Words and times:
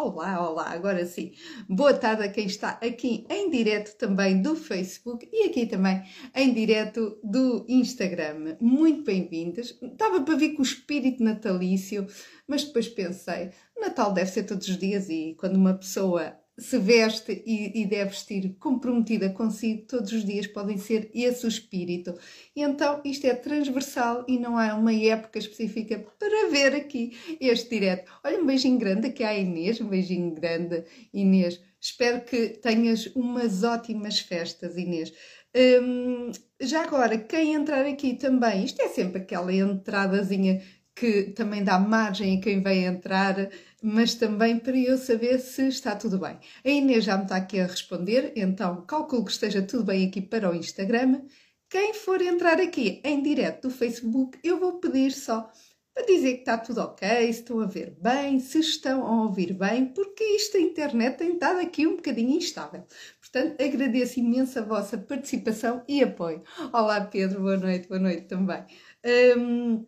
Olá, 0.00 0.48
olá, 0.48 0.70
agora 0.70 1.04
sim. 1.04 1.32
Boa 1.68 1.92
tarde 1.92 2.22
a 2.22 2.28
quem 2.30 2.46
está 2.46 2.78
aqui 2.80 3.26
em 3.28 3.50
direto 3.50 3.96
também 3.98 4.40
do 4.40 4.54
Facebook 4.54 5.28
e 5.32 5.48
aqui 5.48 5.66
também 5.66 6.04
em 6.36 6.54
direto 6.54 7.18
do 7.24 7.66
Instagram. 7.68 8.56
Muito 8.60 9.02
bem-vindas. 9.02 9.76
Estava 9.82 10.20
para 10.20 10.36
vir 10.36 10.54
com 10.54 10.62
o 10.62 10.64
espírito 10.64 11.20
natalício, 11.20 12.06
mas 12.46 12.62
depois 12.62 12.88
pensei, 12.88 13.50
Natal 13.76 14.12
deve 14.12 14.30
ser 14.30 14.44
todos 14.44 14.68
os 14.68 14.78
dias 14.78 15.08
e 15.08 15.34
quando 15.36 15.56
uma 15.56 15.74
pessoa 15.74 16.38
se 16.58 16.76
veste 16.76 17.42
e, 17.46 17.80
e, 17.80 17.86
deve 17.86 18.10
vestir 18.10 18.56
comprometida 18.58 19.30
consigo, 19.30 19.86
todos 19.86 20.12
os 20.12 20.24
dias 20.24 20.46
podem 20.46 20.76
ser 20.76 21.08
esse 21.14 21.46
o 21.46 21.48
espírito. 21.48 22.14
E 22.54 22.62
então 22.62 23.00
isto 23.04 23.26
é 23.26 23.34
transversal 23.34 24.24
e 24.26 24.38
não 24.38 24.58
há 24.58 24.74
uma 24.74 24.92
época 24.92 25.38
específica 25.38 26.04
para 26.18 26.50
ver 26.50 26.74
aqui 26.74 27.16
este 27.40 27.70
direto. 27.70 28.10
Olha, 28.24 28.40
um 28.40 28.46
beijinho 28.46 28.78
grande 28.78 29.06
aqui 29.06 29.22
à 29.22 29.32
Inês, 29.38 29.80
um 29.80 29.88
beijinho 29.88 30.34
grande, 30.34 30.84
Inês. 31.14 31.60
Espero 31.80 32.22
que 32.22 32.48
tenhas 32.48 33.06
umas 33.14 33.62
ótimas 33.62 34.18
festas, 34.18 34.76
Inês. 34.76 35.12
Hum, 35.54 36.32
já 36.60 36.82
agora, 36.82 37.16
quem 37.16 37.54
entrar 37.54 37.86
aqui 37.86 38.14
também, 38.14 38.64
isto 38.64 38.82
é 38.82 38.88
sempre 38.88 39.22
aquela 39.22 39.52
entradazinha 39.52 40.60
que 40.94 41.30
também 41.30 41.62
dá 41.62 41.78
margem 41.78 42.38
a 42.38 42.40
quem 42.40 42.60
vem 42.60 42.84
entrar 42.84 43.48
mas 43.82 44.14
também 44.14 44.58
para 44.58 44.76
eu 44.76 44.98
saber 44.98 45.38
se 45.38 45.68
está 45.68 45.94
tudo 45.96 46.18
bem. 46.18 46.38
A 46.64 46.68
Inês 46.68 47.04
já 47.04 47.16
me 47.16 47.24
está 47.24 47.36
aqui 47.36 47.60
a 47.60 47.66
responder, 47.66 48.32
então 48.36 48.84
calculo 48.86 49.24
que 49.24 49.32
esteja 49.32 49.62
tudo 49.62 49.84
bem 49.84 50.06
aqui 50.06 50.20
para 50.20 50.50
o 50.50 50.54
Instagram. 50.54 51.22
Quem 51.70 51.92
for 51.94 52.20
entrar 52.22 52.60
aqui 52.60 53.00
em 53.04 53.22
direto 53.22 53.68
do 53.68 53.74
Facebook, 53.74 54.38
eu 54.42 54.58
vou 54.58 54.80
pedir 54.80 55.12
só 55.12 55.50
para 55.98 56.06
dizer 56.06 56.34
que 56.34 56.40
está 56.40 56.56
tudo 56.56 56.80
ok, 56.80 57.32
se 57.32 57.40
estão 57.40 57.60
a 57.60 57.66
ver 57.66 57.96
bem, 58.00 58.38
se 58.38 58.60
estão 58.60 59.04
a 59.04 59.22
ouvir 59.24 59.52
bem, 59.52 59.86
porque 59.86 60.22
isto 60.22 60.56
a 60.56 60.60
internet 60.60 61.18
tem 61.18 61.32
estado 61.32 61.58
aqui 61.58 61.88
um 61.88 61.96
bocadinho 61.96 62.36
instável. 62.36 62.84
Portanto, 63.20 63.60
agradeço 63.60 64.20
imenso 64.20 64.60
a 64.60 64.62
vossa 64.62 64.96
participação 64.96 65.82
e 65.88 66.00
apoio. 66.02 66.42
Olá 66.72 67.00
Pedro, 67.00 67.40
boa 67.40 67.56
noite, 67.56 67.88
boa 67.88 67.98
noite 67.98 68.28
também. 68.28 68.64
Um, 69.36 69.84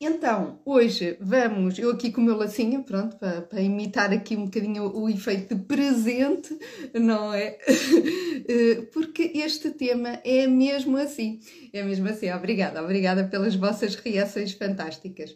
então, 0.00 0.60
hoje 0.64 1.16
vamos, 1.20 1.78
eu 1.78 1.90
aqui 1.90 2.12
com 2.12 2.20
o 2.20 2.24
meu 2.24 2.36
lacinho, 2.36 2.84
pronto, 2.84 3.16
para, 3.16 3.40
para 3.42 3.62
imitar 3.62 4.12
aqui 4.12 4.36
um 4.36 4.44
bocadinho 4.44 4.84
o, 4.84 5.04
o 5.04 5.08
efeito 5.08 5.54
de 5.54 5.62
presente, 5.62 6.56
não 6.94 7.32
é? 7.32 7.58
Eh, 8.48 8.82
porque 8.92 9.32
este 9.34 9.70
tema 9.70 10.20
é 10.22 10.46
mesmo 10.46 10.96
assim, 10.96 11.40
é 11.72 11.82
mesmo 11.82 12.08
assim. 12.08 12.30
Obrigada, 12.30 12.80
obrigada 12.80 13.26
pelas 13.26 13.56
vossas 13.56 13.96
reações 13.96 14.52
fantásticas. 14.52 15.34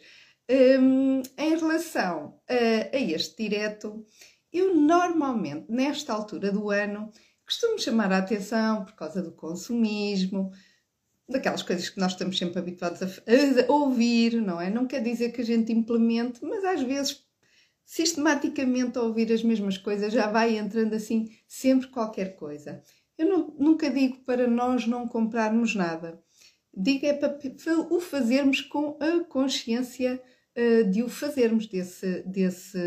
Um, 0.48 1.20
em 1.36 1.56
relação 1.56 2.38
a, 2.48 2.96
a 2.96 3.00
este 3.00 3.42
direto, 3.42 4.04
eu 4.52 4.76
normalmente, 4.76 5.66
nesta 5.68 6.12
altura 6.12 6.52
do 6.52 6.70
ano, 6.70 7.10
costumo 7.44 7.80
chamar 7.80 8.12
a 8.12 8.18
atenção 8.18 8.84
por 8.84 8.94
causa 8.94 9.20
do 9.20 9.32
consumismo, 9.32 10.52
daquelas 11.30 11.62
coisas 11.62 11.88
que 11.88 11.98
nós 11.98 12.12
estamos 12.12 12.36
sempre 12.36 12.58
habituados 12.58 13.02
a, 13.02 13.06
a, 13.06 13.72
ouvir, 13.72 14.40
não 14.40 14.60
é? 14.60 14.70
Não 14.70 14.86
quer 14.86 15.02
dizer 15.02 15.32
que 15.32 15.40
a 15.40 15.44
gente 15.44 15.72
implemente, 15.72 16.44
mas 16.44 16.64
às 16.64 16.82
vezes 16.82 17.24
sistematicamente 17.84 18.98
a 18.98 19.02
ouvir 19.02 19.32
as 19.32 19.42
mesmas 19.42 19.76
coisas 19.76 20.12
já 20.12 20.30
vai 20.30 20.56
entrando 20.56 20.94
assim 20.94 21.30
sempre 21.48 21.88
qualquer 21.88 22.36
coisa. 22.36 22.82
Eu 23.18 23.28
não, 23.28 23.54
nunca 23.58 23.90
digo 23.90 24.18
para 24.24 24.46
nós 24.46 24.86
não 24.86 25.06
comprarmos 25.08 25.74
nada. 25.74 26.22
Digo 26.72 27.04
é 27.04 27.12
para 27.12 27.36
o 27.90 28.00
fazermos 28.00 28.60
com 28.60 28.96
a 29.00 29.24
consciência 29.24 30.22
uh, 30.56 30.88
de 30.88 31.02
o 31.02 31.08
fazermos, 31.08 31.66
desse, 31.66 32.22
desse, 32.22 32.78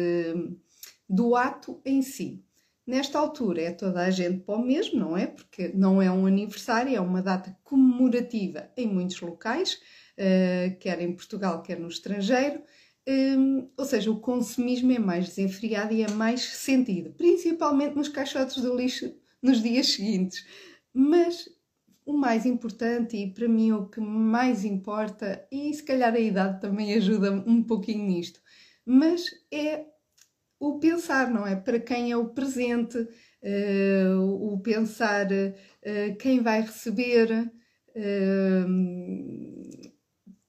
do 1.08 1.36
ato 1.36 1.82
em 1.86 2.02
si. 2.02 2.44
Nesta 2.86 3.18
altura 3.18 3.62
é 3.62 3.72
toda 3.72 4.02
a 4.02 4.12
gente 4.12 4.42
para 4.42 4.56
o 4.56 4.66
mesmo, 4.66 5.00
não 5.00 5.18
é? 5.18 5.28
Porque 5.28 5.72
não 5.74 6.02
é 6.02 6.12
um 6.12 6.26
aniversário, 6.26 6.96
é 6.96 7.00
uma 7.00 7.22
data 7.22 7.58
comemorativa 7.64 8.70
em 8.76 8.88
muitos 8.88 9.22
locais, 9.22 9.80
uh, 10.18 10.78
quer 10.80 11.02
em 11.02 11.14
Portugal, 11.14 11.62
quer 11.62 11.80
no 11.80 11.88
estrangeiro. 11.88 12.62
Um, 13.08 13.70
ou 13.78 13.86
seja, 13.86 14.12
o 14.12 14.20
consumismo 14.20 14.92
é 14.92 15.00
mais 15.00 15.28
desenfreado 15.28 15.94
e 15.94 16.04
é 16.04 16.12
mais 16.12 16.42
sentido, 16.42 17.12
principalmente 17.12 17.96
nos 17.96 18.08
caixotes 18.08 18.62
do 18.62 18.76
lixo 18.76 19.14
nos 19.42 19.62
dias 19.62 19.88
seguintes. 19.88 20.46
Mas 20.94 21.50
o 22.06 22.14
mais 22.14 22.46
importante 22.46 23.18
e 23.18 23.34
para 23.34 23.48
mim 23.48 23.72
o 23.72 23.88
que 23.88 24.00
mais 24.00 24.66
importa, 24.66 25.46
e 25.52 25.74
se 25.74 25.84
calhar 25.84 26.14
a 26.14 26.20
idade 26.20 26.62
também 26.62 26.94
ajuda 26.94 27.32
um 27.32 27.64
pouquinho 27.64 28.06
nisto, 28.06 28.42
mas 28.86 29.30
é 29.52 29.86
o 30.64 30.80
pensar, 30.80 31.30
não 31.30 31.46
é? 31.46 31.58
Para 31.58 31.78
quem 31.78 32.12
é 32.12 32.16
o 32.16 32.30
presente, 32.30 32.98
uh, 32.98 34.54
o 34.54 34.58
pensar 34.62 35.28
uh, 35.30 36.16
quem 36.18 36.40
vai 36.42 36.62
receber, 36.62 37.52
uh, 37.90 38.70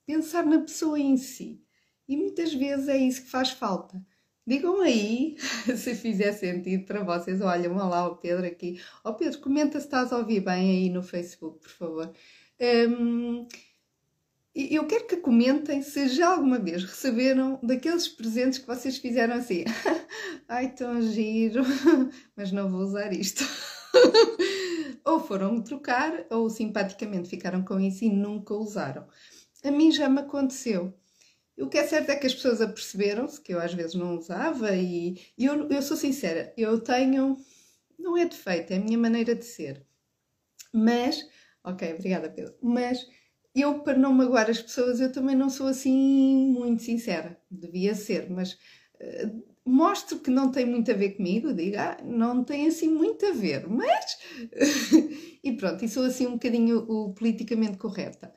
pensar 0.07 0.47
na 0.47 0.61
pessoa 0.61 1.01
em 1.01 1.17
si. 1.17 1.61
E 2.09 2.17
muitas 2.17 2.55
vezes 2.55 2.87
é 2.87 2.97
isso 2.97 3.25
que 3.25 3.31
faz 3.31 3.51
falta. 3.51 4.01
Digam 4.47 4.81
aí 4.83 5.37
se 5.77 5.97
fizer 5.97 6.33
sentido 6.33 6.85
para 6.85 7.03
vocês. 7.03 7.41
Olha, 7.41 7.69
lá, 7.73 8.07
o 8.07 8.17
Pedro 8.17 8.47
aqui. 8.47 8.81
Ó 9.03 9.11
oh, 9.11 9.15
Pedro, 9.15 9.41
comenta 9.41 9.81
se 9.81 9.87
estás 9.87 10.13
a 10.13 10.19
ouvir 10.19 10.41
bem 10.41 10.71
aí 10.71 10.91
no 10.91 11.03
Facebook, 11.03 11.59
por 11.59 11.71
favor. 11.71 12.13
Um, 12.61 13.49
eu 14.55 14.87
quero 14.87 15.07
que 15.07 15.17
comentem 15.17 15.83
se 15.83 16.09
já 16.09 16.29
alguma 16.29 16.59
vez 16.59 16.85
receberam 16.85 17.59
daqueles 17.61 18.07
presentes 18.07 18.61
que 18.61 18.67
vocês 18.67 18.97
fizeram 18.99 19.35
assim. 19.35 19.65
Ai, 20.49 20.73
tão 20.73 21.03
giro, 21.03 21.63
mas 22.37 22.53
não 22.53 22.71
vou 22.71 22.81
usar 22.81 23.13
isto. 23.13 23.45
ou 25.05 25.19
foram 25.19 25.61
trocar, 25.61 26.25
ou 26.31 26.49
simpaticamente 26.49 27.29
ficaram 27.29 27.65
com 27.65 27.81
isso 27.81 28.05
e 28.05 28.11
nunca 28.11 28.55
usaram. 28.55 29.09
A 29.65 29.71
mim 29.73 29.91
já 29.91 30.09
me 30.09 30.21
aconteceu. 30.21 30.95
O 31.59 31.69
que 31.69 31.79
é 31.79 31.87
certo 31.87 32.11
é 32.11 32.17
que 32.17 32.27
as 32.27 32.35
pessoas 32.35 32.61
aperceberam-se 32.61 33.41
que 33.41 33.55
eu 33.55 33.61
às 33.61 33.75
vezes 33.75 33.95
não 33.95 34.17
usava 34.17 34.75
e, 34.77 35.21
e 35.37 35.45
eu, 35.47 35.69
eu 35.69 35.83
sou 35.83 35.97
sincera, 35.97 36.53
eu 36.57 36.81
tenho, 36.81 37.37
não 37.99 38.17
é 38.17 38.25
defeito, 38.25 38.73
é 38.73 38.77
a 38.77 38.81
minha 38.81 38.99
maneira 38.99 39.35
de 39.37 39.45
ser. 39.45 39.85
Mas, 40.73 41.25
ok, 41.63 41.95
obrigada 41.95 42.29
Pedro, 42.29 42.57
mas 42.61 43.07
eu, 43.55 43.81
para 43.81 43.97
não 43.97 44.13
magoar 44.13 44.51
as 44.51 44.61
pessoas, 44.61 45.01
eu 45.01 45.13
também 45.13 45.37
não 45.37 45.49
sou 45.49 45.67
assim 45.69 46.53
muito 46.53 46.83
sincera. 46.83 47.39
Devia 47.51 47.95
ser, 47.95 48.29
mas 48.31 48.55
uh, 48.55 49.45
mostro 49.65 50.19
que 50.19 50.31
não 50.31 50.51
tem 50.51 50.67
muito 50.67 50.91
a 50.91 50.95
ver 50.95 51.11
comigo, 51.11 51.53
digo, 51.53 51.77
ah, 51.79 51.97
não 52.05 52.45
tem 52.45 52.67
assim 52.67 52.89
muito 52.89 53.25
a 53.27 53.33
ver, 53.33 53.69
mas. 53.69 54.19
e 55.43 55.53
pronto, 55.53 55.85
e 55.85 55.89
sou 55.89 56.05
assim 56.05 56.27
um 56.27 56.33
bocadinho 56.33 56.79
o 56.89 57.15
politicamente 57.15 57.79
correta. 57.79 58.33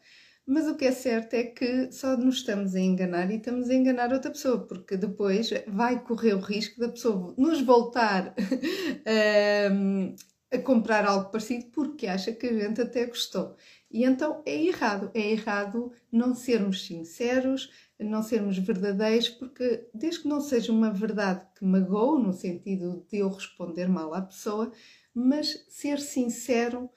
Mas 0.49 0.65
o 0.65 0.77
que 0.77 0.85
é 0.85 0.91
certo 0.93 1.33
é 1.33 1.43
que 1.43 1.91
só 1.91 2.15
nos 2.15 2.37
estamos 2.37 2.73
a 2.73 2.79
enganar 2.79 3.29
e 3.29 3.35
estamos 3.35 3.69
a 3.69 3.73
enganar 3.73 4.13
outra 4.13 4.31
pessoa, 4.31 4.65
porque 4.65 4.95
depois 4.95 5.49
vai 5.67 6.01
correr 6.01 6.35
o 6.35 6.39
risco 6.39 6.79
da 6.79 6.87
pessoa 6.87 7.35
nos 7.37 7.59
voltar 7.59 8.33
uh, 8.33 10.15
a 10.49 10.57
comprar 10.59 11.05
algo 11.05 11.29
parecido 11.31 11.65
porque 11.73 12.07
acha 12.07 12.31
que 12.31 12.47
a 12.47 12.53
gente 12.53 12.79
até 12.79 13.05
gostou. 13.07 13.57
E 13.89 14.03
então 14.03 14.41
é 14.45 14.63
errado, 14.65 15.09
é 15.13 15.31
errado 15.31 15.91
não 16.11 16.35
sermos 16.35 16.85
sinceros, 16.85 17.71
não 17.99 18.21
sermos 18.21 18.57
verdadeiros, 18.57 19.29
porque 19.29 19.87
desde 19.93 20.21
que 20.21 20.27
não 20.27 20.41
seja 20.41 20.71
uma 20.71 20.91
verdade 20.91 21.45
que 21.57 21.65
magoe, 21.65 22.21
no 22.21 22.33
sentido 22.33 23.05
de 23.09 23.19
eu 23.19 23.29
responder 23.29 23.87
mal 23.87 24.13
à 24.13 24.21
pessoa, 24.21 24.71
mas 25.13 25.65
ser 25.69 25.99
sincero 25.99 26.89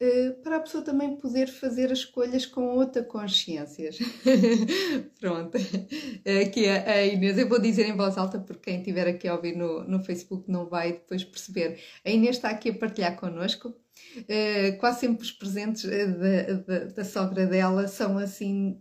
eh, 0.00 0.30
para 0.42 0.56
a 0.56 0.60
pessoa 0.60 0.84
também 0.84 1.16
poder 1.16 1.46
fazer 1.46 1.90
as 1.90 2.00
escolhas 2.00 2.44
com 2.44 2.76
outra 2.76 3.02
consciência. 3.02 3.90
Pronto, 5.20 5.56
aqui 6.42 6.68
a 6.68 7.06
Inês, 7.06 7.38
eu 7.38 7.48
vou 7.48 7.60
dizer 7.60 7.86
em 7.86 7.96
voz 7.96 8.18
alta 8.18 8.38
porque 8.38 8.70
quem 8.70 8.78
estiver 8.80 9.06
aqui 9.08 9.26
a 9.28 9.34
ouvir 9.34 9.56
no, 9.56 9.84
no 9.84 10.02
Facebook 10.04 10.50
não 10.50 10.68
vai 10.68 10.92
depois 10.92 11.24
perceber. 11.24 11.80
A 12.04 12.10
Inês 12.10 12.36
está 12.36 12.50
aqui 12.50 12.70
a 12.70 12.74
partilhar 12.74 13.16
connosco 13.16 13.74
quase 14.78 15.00
sempre 15.00 15.22
os 15.22 15.32
presentes 15.32 15.84
eh, 15.84 16.06
da, 16.06 16.52
da, 16.52 16.84
da, 16.86 17.04
sogra 17.04 17.46
dela 17.46 17.88
são 17.88 18.18
assim, 18.18 18.80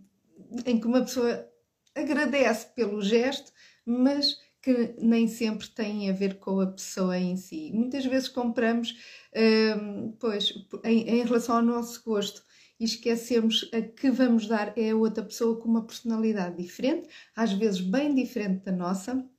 em 0.65 0.79
que 0.79 0.87
uma 0.87 1.01
pessoa 1.01 1.47
agradece 1.95 2.67
pelo 2.75 3.01
gesto, 3.01 3.51
mas 3.85 4.37
que 4.61 4.95
nem 4.97 5.27
sempre 5.27 5.67
têm 5.67 6.09
a 6.09 6.13
ver 6.13 6.39
com 6.39 6.61
a 6.61 6.67
pessoa 6.67 7.17
em 7.17 7.35
si. 7.35 7.71
Muitas 7.73 8.05
vezes 8.05 8.29
compramos, 8.29 8.91
uh, 9.35 10.15
pois, 10.19 10.53
em, 10.85 11.01
em, 11.09 11.23
relação 11.25 11.57
ao 11.57 11.61
nosso 11.61 12.01
gosto. 12.03 12.41
E 12.79 12.85
esquecemos 12.85 13.69
a 13.73 13.81
que 13.81 14.09
vamos 14.09 14.47
dar 14.47 14.73
é 14.77 14.91
a 14.91 14.95
outra 14.95 15.23
pessoa 15.23 15.59
com 15.59 15.67
uma 15.67 15.85
personalidade 15.85 16.57
diferente, 16.61 17.07
às 17.35 17.51
vezes 17.53 17.81
bem 17.81 18.15
diferente 18.15 18.63
da 18.63 18.71
nossa, 18.71 19.29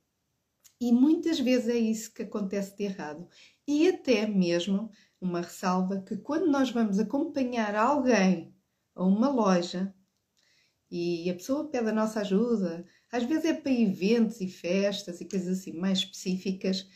e 0.79 0.91
muitas 0.91 1.39
vezes 1.39 1.69
é 1.69 1.77
isso 1.77 2.13
que 2.13 2.23
acontece 2.23 2.75
de 2.77 2.83
errado. 2.83 3.27
E 3.67 3.87
até 3.87 4.27
mesmo 4.27 4.91
uma 5.19 5.41
ressalva 5.41 6.01
que 6.01 6.17
quando 6.17 6.47
nós 6.47 6.71
vamos 6.71 6.99
acompanhar 6.99 7.75
alguém 7.75 8.53
a 8.95 9.03
uma 9.03 9.29
loja 9.29 9.93
e 10.89 11.29
a 11.29 11.33
pessoa 11.33 11.69
pede 11.69 11.89
a 11.89 11.93
nossa 11.93 12.21
ajuda, 12.21 12.85
Às 13.11 13.23
vezes 13.23 13.45
é 13.45 13.53
para 13.53 13.71
eventos 13.71 14.41
e 14.41 14.47
festas 14.47 15.21
e 15.21 15.25
coisas 15.25 15.59
assim 15.59 15.73
mais 15.73 15.99
específicas. 15.99 16.87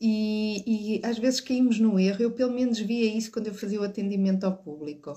E, 0.00 0.96
e, 0.98 1.06
às 1.06 1.18
vezes 1.18 1.40
caímos 1.40 1.78
no 1.78 1.98
erro, 2.00 2.22
eu 2.22 2.32
pelo 2.34 2.52
menos 2.52 2.78
via 2.78 3.14
isso 3.14 3.30
quando 3.30 3.48
eu 3.48 3.54
fazia 3.54 3.80
o 3.80 3.84
atendimento 3.84 4.44
ao 4.44 4.56
público, 4.56 5.12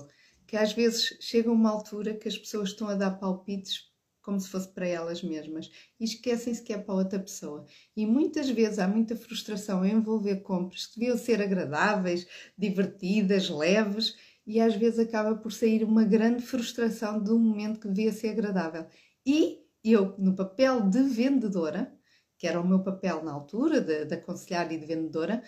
que 0.46 0.56
às 0.56 0.72
vezes 0.74 1.16
chega 1.20 1.50
uma 1.50 1.70
altura 1.70 2.14
que 2.14 2.28
as 2.28 2.36
pessoas 2.36 2.70
estão 2.70 2.88
a 2.88 2.94
dar 2.94 3.12
palpites 3.12 3.93
como 4.24 4.40
se 4.40 4.48
fosse 4.48 4.68
para 4.68 4.86
elas 4.86 5.22
mesmas 5.22 5.70
e 6.00 6.04
esquecem-se 6.04 6.62
que 6.62 6.72
é 6.72 6.78
para 6.78 6.94
outra 6.94 7.18
pessoa. 7.20 7.66
E 7.94 8.06
muitas 8.06 8.48
vezes 8.48 8.78
há 8.78 8.88
muita 8.88 9.14
frustração 9.14 9.82
a 9.82 9.88
envolver 9.88 10.36
compras 10.36 10.86
que 10.86 10.98
deviam 10.98 11.18
ser 11.18 11.40
agradáveis, 11.42 12.26
divertidas, 12.56 13.50
leves 13.50 14.16
e 14.46 14.60
às 14.60 14.74
vezes 14.74 14.98
acaba 14.98 15.36
por 15.36 15.52
sair 15.52 15.84
uma 15.84 16.04
grande 16.04 16.42
frustração 16.42 17.22
de 17.22 17.30
um 17.30 17.38
momento 17.38 17.78
que 17.78 17.88
devia 17.88 18.12
ser 18.12 18.30
agradável. 18.30 18.86
E 19.24 19.62
eu, 19.84 20.14
no 20.18 20.34
papel 20.34 20.88
de 20.88 21.02
vendedora, 21.02 21.94
que 22.38 22.46
era 22.46 22.60
o 22.60 22.66
meu 22.66 22.82
papel 22.82 23.22
na 23.22 23.32
altura, 23.32 23.80
de, 23.80 24.06
de 24.06 24.14
aconselhar 24.14 24.70
e 24.72 24.78
de 24.78 24.86
vendedora, 24.86 25.42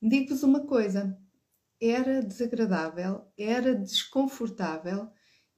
digo-vos 0.00 0.42
uma 0.42 0.66
coisa: 0.66 1.16
era 1.80 2.22
desagradável, 2.22 3.22
era 3.36 3.74
desconfortável 3.74 5.10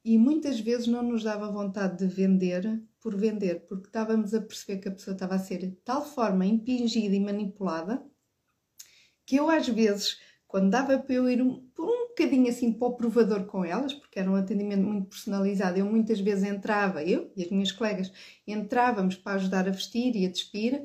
e 0.07 0.17
muitas 0.17 0.61
vezes 0.61 0.87
não 0.87 1.03
nos 1.03 1.25
dava 1.25 1.51
vontade 1.51 1.99
de 1.99 2.07
vender 2.07 2.81
por 3.01 3.17
vender, 3.17 3.67
porque 3.67 3.89
estávamos 3.89 4.33
a 4.33 4.41
perceber 4.41 4.81
que 4.81 4.89
a 4.89 4.93
pessoa 4.93 5.15
estava 5.15 5.35
a 5.35 5.39
ser 5.41 5.59
de 5.59 5.73
tal 5.85 6.07
forma 6.07 6.47
impingida 6.47 7.17
e 7.17 7.19
manipulada 7.19 8.07
que 9.27 9.35
eu, 9.35 9.51
às 9.51 9.69
vezes, 9.69 10.21
quando 10.47 10.71
dava 10.71 10.97
para 10.97 11.13
eu 11.13 11.29
ir 11.29 11.43
um, 11.43 11.69
um 11.77 12.09
bocadinho 12.09 12.49
assim 12.49 12.73
para 12.73 12.87
o 12.87 12.95
provador 12.95 13.47
com 13.47 13.65
elas, 13.65 13.93
porque 13.95 14.21
era 14.21 14.31
um 14.31 14.37
atendimento 14.37 14.85
muito 14.85 15.09
personalizado, 15.09 15.77
eu 15.77 15.87
muitas 15.87 16.21
vezes 16.21 16.45
entrava, 16.45 17.03
eu 17.03 17.33
e 17.37 17.43
as 17.43 17.51
minhas 17.51 17.73
colegas, 17.73 18.13
entrávamos 18.47 19.17
para 19.17 19.33
ajudar 19.33 19.67
a 19.67 19.73
vestir 19.73 20.15
e 20.15 20.25
a 20.25 20.31
despir. 20.31 20.85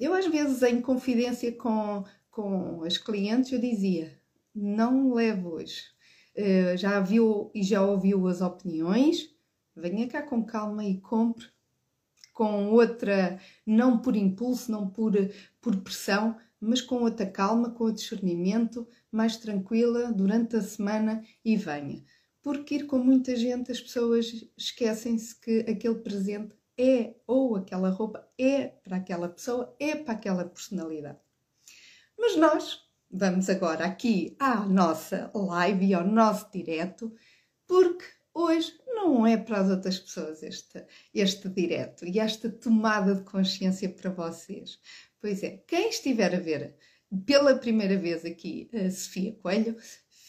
Eu, 0.00 0.14
às 0.14 0.26
vezes, 0.26 0.62
em 0.62 0.80
confidência 0.80 1.52
com, 1.52 2.02
com 2.30 2.82
as 2.82 2.96
clientes, 2.96 3.52
eu 3.52 3.60
dizia: 3.60 4.18
não 4.54 5.12
levo 5.12 5.50
hoje. 5.50 5.97
Uh, 6.38 6.76
já 6.76 7.00
viu 7.00 7.50
e 7.52 7.64
já 7.64 7.82
ouviu 7.82 8.28
as 8.28 8.40
opiniões, 8.40 9.28
venha 9.74 10.06
cá 10.06 10.22
com 10.22 10.44
calma 10.44 10.84
e 10.84 11.00
compre 11.00 11.46
com 12.38 12.70
outra, 12.70 13.40
não 13.66 13.98
por 13.98 14.14
impulso, 14.14 14.70
não 14.70 14.88
por, 14.88 15.12
por 15.60 15.74
pressão, 15.78 16.36
mas 16.60 16.80
com 16.80 17.02
outra 17.02 17.26
calma, 17.26 17.72
com 17.72 17.82
o 17.82 17.92
discernimento, 17.92 18.86
mais 19.10 19.36
tranquila 19.36 20.12
durante 20.12 20.54
a 20.54 20.62
semana 20.62 21.24
e 21.44 21.56
venha. 21.56 22.04
Porque 22.40 22.76
ir 22.76 22.86
com 22.86 22.96
muita 22.96 23.34
gente, 23.34 23.72
as 23.72 23.80
pessoas 23.80 24.48
esquecem-se 24.56 25.34
que 25.34 25.60
aquele 25.68 25.96
presente 25.96 26.54
é, 26.78 27.16
ou 27.26 27.56
aquela 27.56 27.90
roupa 27.90 28.24
é 28.38 28.68
para 28.68 28.98
aquela 28.98 29.28
pessoa, 29.28 29.74
é 29.80 29.96
para 29.96 30.14
aquela 30.14 30.44
personalidade. 30.44 31.18
Mas 32.16 32.36
nós 32.36 32.87
vamos 33.10 33.48
agora 33.48 33.84
aqui 33.84 34.36
à 34.38 34.64
nossa 34.66 35.30
live 35.34 35.86
e 35.86 35.94
ao 35.94 36.06
nosso 36.06 36.50
direto, 36.52 37.12
porque 37.66 38.04
hoje 38.34 38.72
não 38.86 39.26
é 39.26 39.36
para 39.36 39.60
as 39.60 39.70
outras 39.70 39.98
pessoas 39.98 40.42
este, 40.42 40.84
este 41.14 41.48
direto 41.48 42.06
e 42.06 42.18
esta 42.18 42.50
tomada 42.50 43.14
de 43.14 43.22
consciência 43.22 43.88
para 43.88 44.10
vocês. 44.10 44.78
Pois 45.20 45.42
é, 45.42 45.62
quem 45.66 45.88
estiver 45.88 46.34
a 46.34 46.40
ver 46.40 46.76
pela 47.24 47.56
primeira 47.56 47.96
vez 47.96 48.24
aqui 48.24 48.70
a 48.72 48.90
Sofia 48.90 49.32
Coelho, 49.42 49.76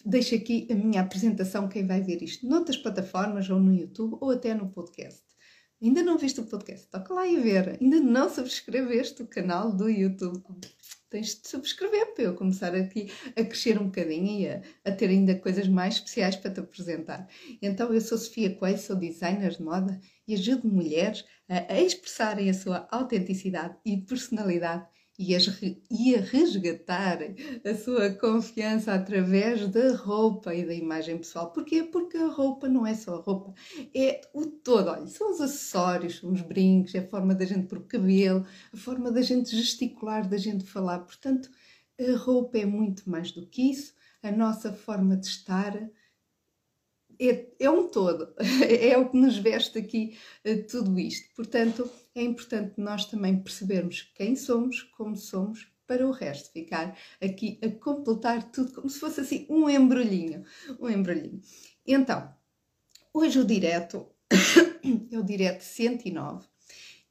deixo 0.05 0.35
aqui 0.35 0.67
a 0.71 0.75
minha 0.75 1.01
apresentação, 1.01 1.67
quem 1.67 1.85
vai 1.85 2.01
ver 2.01 2.23
isto 2.23 2.47
noutras 2.47 2.77
plataformas 2.77 3.49
ou 3.49 3.59
no 3.59 3.73
YouTube 3.73 4.17
ou 4.21 4.31
até 4.31 4.53
no 4.53 4.69
podcast. 4.69 5.23
Ainda 5.81 6.03
não 6.03 6.17
viste 6.17 6.41
o 6.41 6.45
podcast? 6.45 6.87
Toca 6.89 7.13
lá 7.13 7.25
e 7.25 7.39
ver. 7.39 7.77
Ainda 7.79 8.01
não 8.01 8.29
subscreveste 8.29 9.23
o 9.23 9.27
canal 9.27 9.71
do 9.71 9.89
YouTube? 9.89 10.43
Tens 11.09 11.41
de 11.41 11.47
subscrever 11.47 12.13
para 12.13 12.23
eu 12.25 12.35
começar 12.35 12.75
aqui 12.75 13.11
a 13.35 13.43
crescer 13.43 13.79
um 13.79 13.85
bocadinho 13.85 14.41
e 14.41 14.47
a, 14.47 14.61
a, 14.85 14.91
ter 14.91 15.09
ainda 15.09 15.33
coisas 15.35 15.67
mais 15.67 15.95
especiais 15.95 16.35
para 16.35 16.51
te 16.51 16.59
apresentar. 16.59 17.27
Então, 17.61 17.91
eu 17.91 17.99
sou 17.99 18.17
Sofia 18.17 18.55
Coelho, 18.55 18.77
sou 18.77 18.95
designer 18.95 19.51
de 19.51 19.63
moda 19.63 19.99
e 20.27 20.35
ajudo 20.35 20.67
mulheres 20.67 21.25
a, 21.47 21.73
a 21.73 21.81
expressarem 21.81 22.49
a 22.49 22.53
sua 22.53 22.87
autenticidade 22.91 23.75
e 23.83 23.97
personalidade 23.97 24.85
e, 25.19 25.35
as, 25.35 25.45
e 25.91 26.15
a 26.15 26.21
resgatar 26.21 27.19
a 27.65 27.75
sua 27.75 28.09
confiança 28.11 28.93
através 28.93 29.67
da 29.67 29.93
roupa 29.93 30.55
e 30.55 30.65
da 30.65 30.73
imagem 30.73 31.17
pessoal. 31.17 31.51
Porquê? 31.51 31.83
Porque 31.83 32.15
a 32.15 32.27
roupa 32.27 32.69
não 32.69 32.87
é 32.87 32.95
só 32.95 33.15
a 33.15 33.21
roupa, 33.21 33.53
é 33.93 34.21
o 34.33 34.45
todo. 34.45 34.89
Olha, 34.89 35.05
são 35.07 35.31
os 35.31 35.41
acessórios, 35.41 36.19
são 36.19 36.31
os 36.31 36.41
brincos, 36.41 36.95
é 36.95 36.99
a 36.99 37.07
forma 37.07 37.35
da 37.35 37.43
gente 37.43 37.67
pôr 37.67 37.81
cabelo, 37.81 38.45
a 38.71 38.77
forma 38.77 39.11
da 39.11 39.21
gente 39.21 39.53
gesticular, 39.53 40.25
da 40.25 40.37
gente 40.37 40.63
falar. 40.63 40.99
Portanto, 40.99 41.51
a 41.99 42.15
roupa 42.15 42.57
é 42.57 42.65
muito 42.65 43.09
mais 43.09 43.33
do 43.33 43.45
que 43.45 43.71
isso. 43.71 43.93
A 44.23 44.31
nossa 44.31 44.71
forma 44.71 45.17
de 45.17 45.27
estar 45.27 45.75
é, 47.19 47.45
é 47.59 47.69
um 47.69 47.89
todo, 47.89 48.33
é 48.63 48.97
o 48.97 49.09
que 49.09 49.17
nos 49.17 49.37
veste 49.37 49.77
aqui 49.77 50.17
eh, 50.45 50.55
tudo 50.55 50.97
isto. 50.97 51.27
Portanto, 51.35 51.89
é 52.19 52.23
importante 52.23 52.73
nós 52.77 53.05
também 53.05 53.41
percebermos 53.41 54.11
quem 54.15 54.35
somos, 54.35 54.83
como 54.83 55.15
somos, 55.15 55.71
para 55.87 56.05
o 56.05 56.11
resto 56.11 56.51
ficar 56.51 56.95
aqui 57.19 57.59
a 57.63 57.69
completar 57.71 58.51
tudo 58.51 58.73
como 58.73 58.89
se 58.89 58.99
fosse 58.99 59.21
assim 59.21 59.47
um 59.49 59.67
embrulhinho, 59.67 60.43
um 60.79 60.87
embrulhinho. 60.87 61.41
Então, 61.85 62.31
hoje 63.11 63.39
o 63.39 63.45
direto 63.45 64.07
é 65.11 65.17
o 65.17 65.23
direto 65.23 65.61
109 65.61 66.47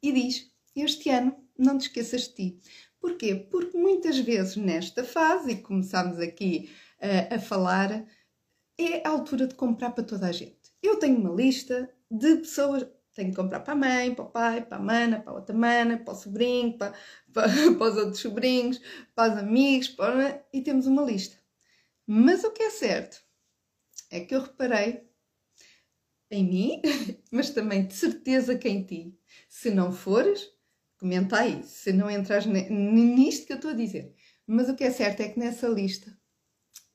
e 0.01 0.13
diz: 0.13 0.53
Este 0.77 1.11
ano 1.11 1.37
não 1.59 1.77
te 1.77 1.89
esqueças 1.89 2.29
de 2.29 2.35
ti. 2.35 2.61
Porquê? 3.01 3.35
Porque 3.35 3.77
muitas 3.77 4.19
vezes 4.19 4.57
nesta 4.57 5.03
fase, 5.03 5.53
e 5.53 5.63
começamos 5.63 6.19
aqui 6.21 6.71
uh, 7.01 7.35
a 7.35 7.39
falar, 7.41 8.07
é 8.77 9.07
a 9.07 9.11
altura 9.11 9.49
de 9.49 9.55
comprar 9.57 9.91
para 9.91 10.05
toda 10.05 10.29
a 10.29 10.33
gente. 10.33 10.57
Eu 10.81 11.01
tenho 11.01 11.19
uma 11.19 11.35
lista 11.35 11.93
de 12.09 12.37
pessoas, 12.37 12.87
tenho 13.19 13.31
que 13.31 13.37
comprar 13.37 13.61
para 13.61 13.73
a 13.73 13.77
mãe, 13.77 14.15
para 14.15 14.25
o 14.25 14.31
pai, 14.31 14.65
para 14.65 14.77
a 14.77 14.81
mana, 14.81 15.21
para 15.21 15.33
a 15.33 15.35
outra 15.35 15.55
mana, 15.55 15.99
para 15.99 16.15
o 16.15 16.17
sobrinho, 16.17 16.79
para, 16.79 16.95
para, 17.35 17.49
para 17.77 17.91
os 17.91 17.97
outros 17.97 18.21
sobrinhos, 18.21 18.81
para 19.13 19.33
os 19.33 19.39
amigos, 19.41 19.89
para... 19.89 20.47
e 20.53 20.63
temos 20.63 20.87
uma 20.87 21.03
lista. 21.03 21.37
Mas 22.07 22.45
o 22.45 22.53
que 22.53 22.63
é 22.63 22.71
certo 22.71 23.21
é 24.09 24.21
que 24.21 24.33
eu 24.33 24.41
reparei 24.41 25.11
em 26.31 26.45
mim, 26.45 26.83
mas 27.33 27.51
também 27.51 27.87
de 27.87 27.95
certeza 27.95 28.57
que 28.57 28.69
em 28.69 28.85
ti. 28.85 29.19
Se 29.49 29.69
não 29.69 29.91
fores, 29.91 30.49
comenta 30.97 31.41
aí, 31.41 31.65
se 31.65 31.93
não 31.93 32.09
entras 32.09 32.47
nisto 32.47 33.49
que 33.49 33.53
eu 33.53 33.57
estou 33.57 33.73
a 33.73 33.75
dizer. 33.75 34.15
Mas 34.47 34.69
o 34.69 34.77
que 34.77 34.85
é 34.85 34.93
certo 34.93 35.21
é 35.21 35.29
que 35.29 35.41
nessa 35.41 35.67
lista 35.67 36.17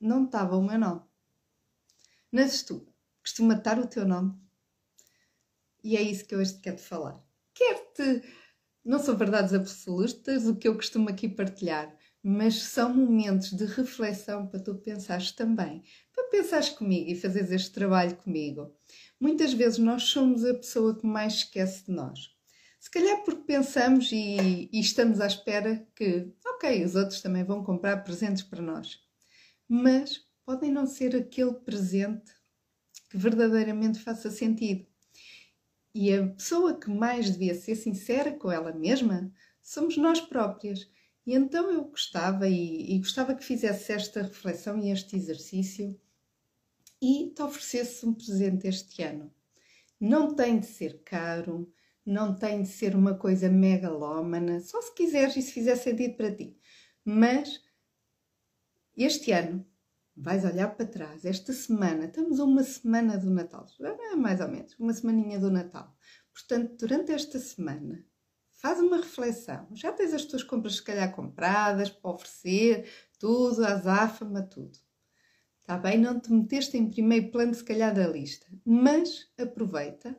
não 0.00 0.24
estava 0.24 0.56
o 0.56 0.62
meu 0.62 0.78
nome. 0.78 1.02
Nasces 2.32 2.62
tu, 2.62 2.88
costuma 3.20 3.54
estar 3.54 3.78
o 3.78 3.86
teu 3.86 4.06
nome. 4.06 4.43
E 5.84 5.98
é 5.98 6.02
isso 6.02 6.24
que 6.24 6.34
eu 6.34 6.38
hoje 6.38 6.54
te 6.54 6.60
quero 6.60 6.78
falar. 6.78 7.22
Quero-te. 7.52 8.26
Não 8.82 8.98
são 8.98 9.14
verdades 9.16 9.52
absolutas 9.52 10.46
o 10.46 10.56
que 10.56 10.66
eu 10.66 10.74
costumo 10.74 11.10
aqui 11.10 11.28
partilhar, 11.28 11.94
mas 12.22 12.62
são 12.62 12.92
momentos 12.94 13.52
de 13.52 13.66
reflexão 13.66 14.46
para 14.46 14.60
tu 14.60 14.74
pensares 14.76 15.30
também, 15.32 15.82
para 16.12 16.28
pensares 16.28 16.70
comigo 16.70 17.10
e 17.10 17.14
fazeres 17.14 17.50
este 17.50 17.70
trabalho 17.72 18.16
comigo. 18.16 18.74
Muitas 19.20 19.52
vezes 19.52 19.78
nós 19.78 20.04
somos 20.04 20.42
a 20.44 20.54
pessoa 20.54 20.98
que 20.98 21.06
mais 21.06 21.34
esquece 21.34 21.84
de 21.84 21.92
nós. 21.92 22.30
Se 22.80 22.90
calhar 22.90 23.22
porque 23.22 23.42
pensamos 23.42 24.10
e, 24.10 24.68
e 24.72 24.80
estamos 24.80 25.20
à 25.20 25.26
espera 25.26 25.86
que, 25.94 26.30
ok, 26.46 26.84
os 26.84 26.94
outros 26.94 27.20
também 27.20 27.44
vão 27.44 27.62
comprar 27.62 27.98
presentes 28.04 28.42
para 28.42 28.60
nós. 28.60 29.00
Mas 29.68 30.20
podem 30.44 30.70
não 30.70 30.86
ser 30.86 31.14
aquele 31.14 31.54
presente 31.54 32.32
que 33.10 33.16
verdadeiramente 33.16 33.98
faça 33.98 34.30
sentido. 34.30 34.93
E 35.94 36.12
a 36.12 36.26
pessoa 36.26 36.78
que 36.78 36.90
mais 36.90 37.30
devia 37.30 37.54
ser 37.54 37.76
sincera 37.76 38.32
com 38.32 38.50
ela 38.50 38.72
mesma 38.72 39.32
somos 39.62 39.96
nós 39.96 40.20
próprias. 40.20 40.90
E 41.26 41.34
então 41.34 41.70
eu 41.70 41.84
gostava 41.84 42.48
e, 42.48 42.94
e 42.94 42.98
gostava 42.98 43.34
que 43.34 43.44
fizesse 43.44 43.92
esta 43.92 44.22
reflexão 44.22 44.78
e 44.78 44.90
este 44.90 45.16
exercício 45.16 45.98
e 47.00 47.30
te 47.34 47.42
oferecesse 47.42 48.04
um 48.04 48.12
presente 48.12 48.66
este 48.66 49.02
ano. 49.02 49.32
Não 50.00 50.34
tem 50.34 50.58
de 50.58 50.66
ser 50.66 51.02
caro, 51.04 51.72
não 52.04 52.34
tem 52.36 52.62
de 52.62 52.68
ser 52.68 52.96
uma 52.96 53.14
coisa 53.14 53.48
megalómana, 53.48 54.60
só 54.60 54.82
se 54.82 54.94
quiseres 54.94 55.36
e 55.36 55.42
se 55.42 55.52
fizer 55.52 55.76
sentido 55.76 56.16
para 56.16 56.34
ti. 56.34 56.56
Mas 57.04 57.62
este 58.96 59.32
ano 59.32 59.64
vais 60.16 60.44
olhar 60.44 60.74
para 60.74 60.86
trás, 60.86 61.24
esta 61.24 61.52
semana, 61.52 62.06
estamos 62.06 62.38
a 62.38 62.44
uma 62.44 62.62
semana 62.62 63.18
do 63.18 63.30
Natal, 63.30 63.66
é 63.80 64.16
mais 64.16 64.40
ou 64.40 64.48
menos, 64.48 64.74
uma 64.78 64.92
semaninha 64.92 65.38
do 65.38 65.50
Natal. 65.50 65.94
Portanto, 66.32 66.76
durante 66.78 67.12
esta 67.12 67.38
semana, 67.38 68.04
faz 68.52 68.80
uma 68.80 68.96
reflexão. 68.96 69.68
Já 69.72 69.92
tens 69.92 70.14
as 70.14 70.24
tuas 70.24 70.42
compras, 70.42 70.76
se 70.76 70.82
calhar, 70.82 71.14
compradas, 71.14 71.90
para 71.90 72.10
oferecer, 72.10 72.88
tudo, 73.18 73.64
azáfama, 73.64 74.42
tudo. 74.42 74.78
Está 75.60 75.78
bem? 75.78 75.98
Não 75.98 76.20
te 76.20 76.32
meteste 76.32 76.76
em 76.76 76.90
primeiro 76.90 77.30
plano, 77.30 77.54
se 77.54 77.64
calhar, 77.64 77.94
da 77.94 78.06
lista. 78.06 78.46
Mas 78.64 79.32
aproveita 79.38 80.16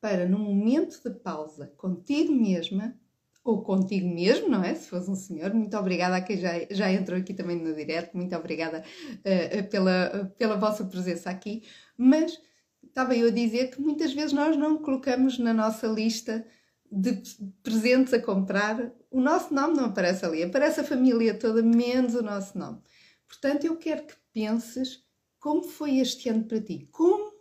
para, 0.00 0.28
num 0.28 0.38
momento 0.38 1.00
de 1.02 1.18
pausa 1.20 1.68
contigo 1.76 2.32
mesma, 2.32 2.98
ou 3.44 3.62
contigo 3.62 4.08
mesmo, 4.08 4.48
não 4.48 4.64
é? 4.64 4.74
Se 4.74 4.88
fosse 4.88 5.10
um 5.10 5.14
senhor, 5.14 5.52
muito 5.52 5.76
obrigada 5.76 6.16
a 6.16 6.22
quem 6.22 6.38
já, 6.38 6.52
já 6.70 6.90
entrou 6.90 7.18
aqui 7.18 7.34
também 7.34 7.60
no 7.60 7.74
direto, 7.74 8.16
muito 8.16 8.34
obrigada 8.34 8.82
uh, 9.18 9.68
pela, 9.68 10.32
pela 10.38 10.56
vossa 10.56 10.84
presença 10.86 11.28
aqui. 11.28 11.62
Mas 11.96 12.40
estava 12.82 13.14
eu 13.14 13.28
a 13.28 13.30
dizer 13.30 13.70
que 13.70 13.80
muitas 13.80 14.14
vezes 14.14 14.32
nós 14.32 14.56
não 14.56 14.78
colocamos 14.78 15.38
na 15.38 15.52
nossa 15.52 15.86
lista 15.86 16.44
de 16.90 17.22
presentes 17.62 18.14
a 18.14 18.20
comprar, 18.20 18.90
o 19.10 19.20
nosso 19.20 19.52
nome 19.52 19.76
não 19.76 19.86
aparece 19.86 20.24
ali, 20.24 20.42
aparece 20.42 20.80
a 20.80 20.84
família 20.84 21.38
toda, 21.38 21.62
menos 21.62 22.14
o 22.14 22.22
nosso 22.22 22.56
nome. 22.56 22.80
Portanto, 23.28 23.64
eu 23.64 23.76
quero 23.76 24.06
que 24.06 24.14
penses 24.32 25.04
como 25.38 25.62
foi 25.62 25.98
este 25.98 26.30
ano 26.30 26.44
para 26.44 26.60
ti, 26.60 26.88
como 26.90 27.32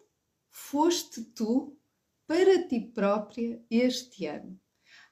foste 0.49 1.21
tu 1.21 1.77
para 2.27 2.67
ti 2.67 2.79
própria 2.79 3.61
este 3.69 4.25
ano. 4.25 4.59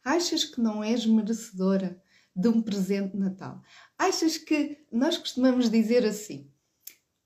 Achas 0.03 0.43
que 0.43 0.59
não 0.59 0.83
és 0.83 1.05
merecedora 1.05 2.01
de 2.35 2.47
um 2.47 2.61
presente 2.61 3.11
de 3.13 3.19
Natal? 3.19 3.61
Achas 3.97 4.37
que 4.37 4.79
nós 4.91 5.17
costumamos 5.17 5.69
dizer 5.69 6.05
assim? 6.05 6.51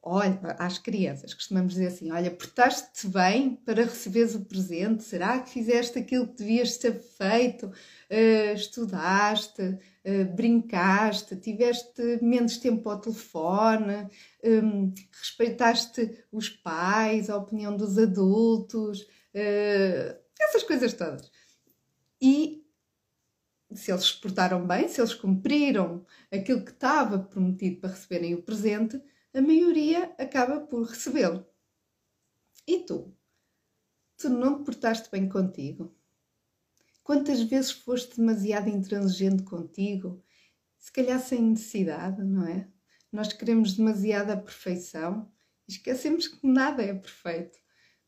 Olha, 0.08 0.40
às 0.60 0.78
crianças, 0.78 1.34
costumamos 1.34 1.74
dizer 1.74 1.88
assim: 1.88 2.12
olha, 2.12 2.30
portaste-te 2.30 3.08
bem 3.08 3.56
para 3.56 3.86
receberes 3.86 4.36
o 4.36 4.46
presente? 4.46 5.04
Será 5.04 5.40
que 5.40 5.50
fizeste 5.50 5.98
aquilo 5.98 6.28
que 6.28 6.36
devias 6.44 6.78
ter 6.78 6.94
feito? 6.94 7.66
Uh, 7.66 8.54
estudaste, 8.54 9.64
uh, 9.64 10.36
brincaste, 10.36 11.36
tiveste 11.38 12.20
menos 12.22 12.58
tempo 12.58 12.88
ao 12.88 13.02
telefone, 13.02 14.08
um, 14.44 14.94
respeitaste 15.12 16.24
os 16.32 16.50
pais, 16.50 17.28
a 17.28 17.38
opinião 17.38 17.76
dos 17.76 17.98
adultos, 17.98 19.02
uh, 19.02 20.20
essas 20.40 20.62
coisas 20.62 20.94
todas. 20.94 21.32
E 22.22 22.65
se 23.76 23.92
eles 23.92 24.06
se 24.06 24.22
portaram 24.22 24.66
bem, 24.66 24.88
se 24.88 25.02
eles 25.02 25.14
cumpriram 25.14 26.06
aquilo 26.32 26.64
que 26.64 26.72
estava 26.72 27.20
prometido 27.20 27.82
para 27.82 27.92
receberem 27.92 28.34
o 28.34 28.42
presente, 28.42 29.02
a 29.34 29.42
maioria 29.42 30.14
acaba 30.18 30.62
por 30.62 30.84
recebê-lo. 30.84 31.46
E 32.68 32.80
tu? 32.80 33.16
Tu 34.18 34.30
não 34.30 34.60
te 34.60 34.66
portaste 34.66 35.10
bem 35.12 35.28
contigo? 35.28 35.94
Quantas 37.04 37.42
vezes 37.44 37.72
foste 37.72 38.18
demasiado 38.18 38.70
intransigente 38.70 39.44
contigo? 39.44 40.24
Se 40.78 40.92
calhar 40.92 41.20
sem 41.20 41.42
necessidade, 41.42 42.24
não 42.24 42.48
é? 42.48 42.68
Nós 43.12 43.32
queremos 43.32 43.74
demasiada 43.74 44.36
perfeição 44.36 45.32
e 45.68 45.72
esquecemos 45.74 46.28
que 46.28 46.48
nada 46.48 46.82
é 46.82 46.94
perfeito. 46.94 47.60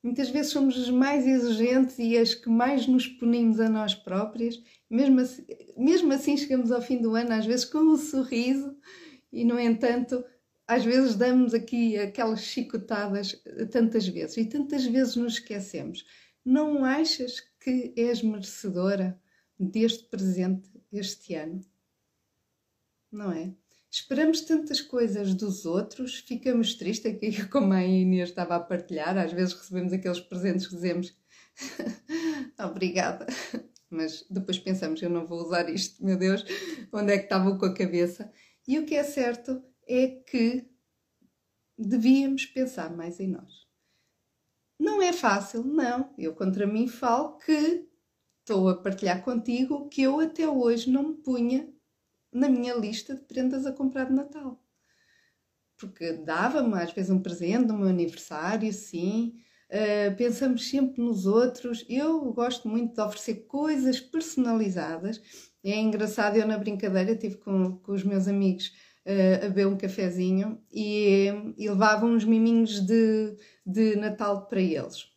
Muitas 0.01 0.29
vezes 0.29 0.51
somos 0.51 0.77
os 0.77 0.89
mais 0.89 1.27
exigentes 1.27 2.00
e 2.00 2.17
as 2.17 2.33
que 2.33 2.50
mais 2.50 2.88
nos 2.88 3.07
punimos 3.07 3.59
a 3.59 3.67
nós 3.67 3.93
próprias. 3.93 4.62
Mesmo 4.89 5.20
assim, 5.20 5.46
mesmo 5.77 6.13
assim 6.13 6.38
chegamos 6.38 6.72
ao 6.72 6.82
fim 6.82 7.01
do 7.01 7.15
ano, 7.15 7.34
às 7.34 7.46
vezes 7.46 7.65
com 7.65 7.79
um 7.79 7.98
sorriso, 7.98 8.75
e 9.32 9.44
no 9.44 9.60
entanto 9.60 10.24
às 10.67 10.84
vezes 10.84 11.15
damos 11.15 11.53
aqui 11.53 11.98
aquelas 11.98 12.41
chicotadas 12.41 13.41
tantas 13.72 14.06
vezes 14.08 14.36
e 14.38 14.46
tantas 14.46 14.86
vezes 14.86 15.15
nos 15.15 15.34
esquecemos. 15.34 16.06
Não 16.44 16.84
achas 16.84 17.39
que 17.60 17.94
és 17.96 18.22
merecedora 18.22 19.20
deste 19.58 20.03
presente 20.06 20.70
este 20.91 21.36
ano? 21.36 21.62
Não 23.12 23.32
é? 23.32 23.53
Esperamos 23.89 24.41
tantas 24.41 24.82
coisas 24.82 25.34
dos 25.34 25.65
outros, 25.65 26.15
ficamos 26.15 26.75
tristes, 26.75 27.13
aqui 27.13 27.44
como 27.48 27.72
a 27.74 27.84
Inês 27.84 28.29
estava 28.29 28.58
a 28.58 28.60
partilhar, 28.60 29.17
às 29.17 29.32
vezes 29.32 29.53
recebemos 29.53 29.94
aqueles 29.94 30.20
presentes 30.20 30.67
que 30.67 30.75
dizemos 30.75 31.15
obrigada, 32.60 33.25
mas 33.89 34.25
depois 34.29 34.60
pensamos, 34.60 35.01
eu 35.01 35.10
não 35.10 35.25
vou 35.25 35.41
usar 35.41 35.70
isto, 35.70 36.03
meu 36.03 36.17
Deus, 36.17 36.44
onde 36.91 37.13
é 37.13 37.17
que 37.17 37.24
estava 37.24 37.58
com 37.58 37.65
a 37.65 37.74
cabeça? 37.74 38.32
E 38.67 38.77
o 38.77 38.86
que 38.86 38.96
é 38.96 39.03
certo 39.03 39.63
é 39.88 40.08
que 40.08 40.70
devíamos 41.77 42.46
pensar 42.46 42.96
mais 42.96 43.20
em 43.20 43.27
nós. 43.27 43.67
Não 44.79 45.01
é 45.01 45.13
fácil, 45.13 45.63
não. 45.63 46.13
Eu 46.17 46.36
contra 46.36 46.67
mim 46.67 46.88
falo 46.88 47.38
que 47.38 47.88
estou 48.39 48.70
a 48.70 48.82
partilhar 48.82 49.24
contigo 49.24 49.89
que 49.89 50.01
eu 50.01 50.20
até 50.20 50.48
hoje 50.48 50.89
não 50.89 51.10
me 51.10 51.15
punha 51.15 51.72
na 52.32 52.50
minha 52.50 52.74
lista 52.75 53.15
de 53.15 53.22
prendas 53.22 53.65
a 53.65 53.72
comprar 53.72 54.06
de 54.06 54.13
Natal. 54.13 54.63
Porque 55.77 56.13
dava-me 56.13 56.75
às 56.75 56.91
vezes 56.91 57.12
um 57.12 57.22
presente 57.22 57.67
no 57.67 57.77
meu 57.77 57.88
aniversário, 57.88 58.72
sim. 58.74 59.39
Uh, 59.69 60.15
pensamos 60.15 60.69
sempre 60.69 61.01
nos 61.01 61.25
outros. 61.25 61.86
Eu 61.89 62.31
gosto 62.31 62.67
muito 62.67 62.93
de 62.93 63.01
oferecer 63.01 63.45
coisas 63.47 64.00
personalizadas. 64.00 65.21
É 65.63 65.75
engraçado, 65.77 66.38
eu 66.38 66.47
na 66.47 66.57
brincadeira 66.57 67.15
tive 67.15 67.36
com, 67.36 67.77
com 67.79 67.91
os 67.91 68.03
meus 68.03 68.27
amigos 68.27 68.71
uh, 69.05 69.45
a 69.45 69.47
beber 69.50 69.67
um 69.67 69.77
cafezinho 69.77 70.62
e, 70.71 71.27
e 71.57 71.69
levava 71.69 72.05
uns 72.05 72.24
miminhos 72.24 72.79
de, 72.79 73.36
de 73.65 73.95
Natal 73.97 74.47
para 74.47 74.62
eles. 74.62 75.12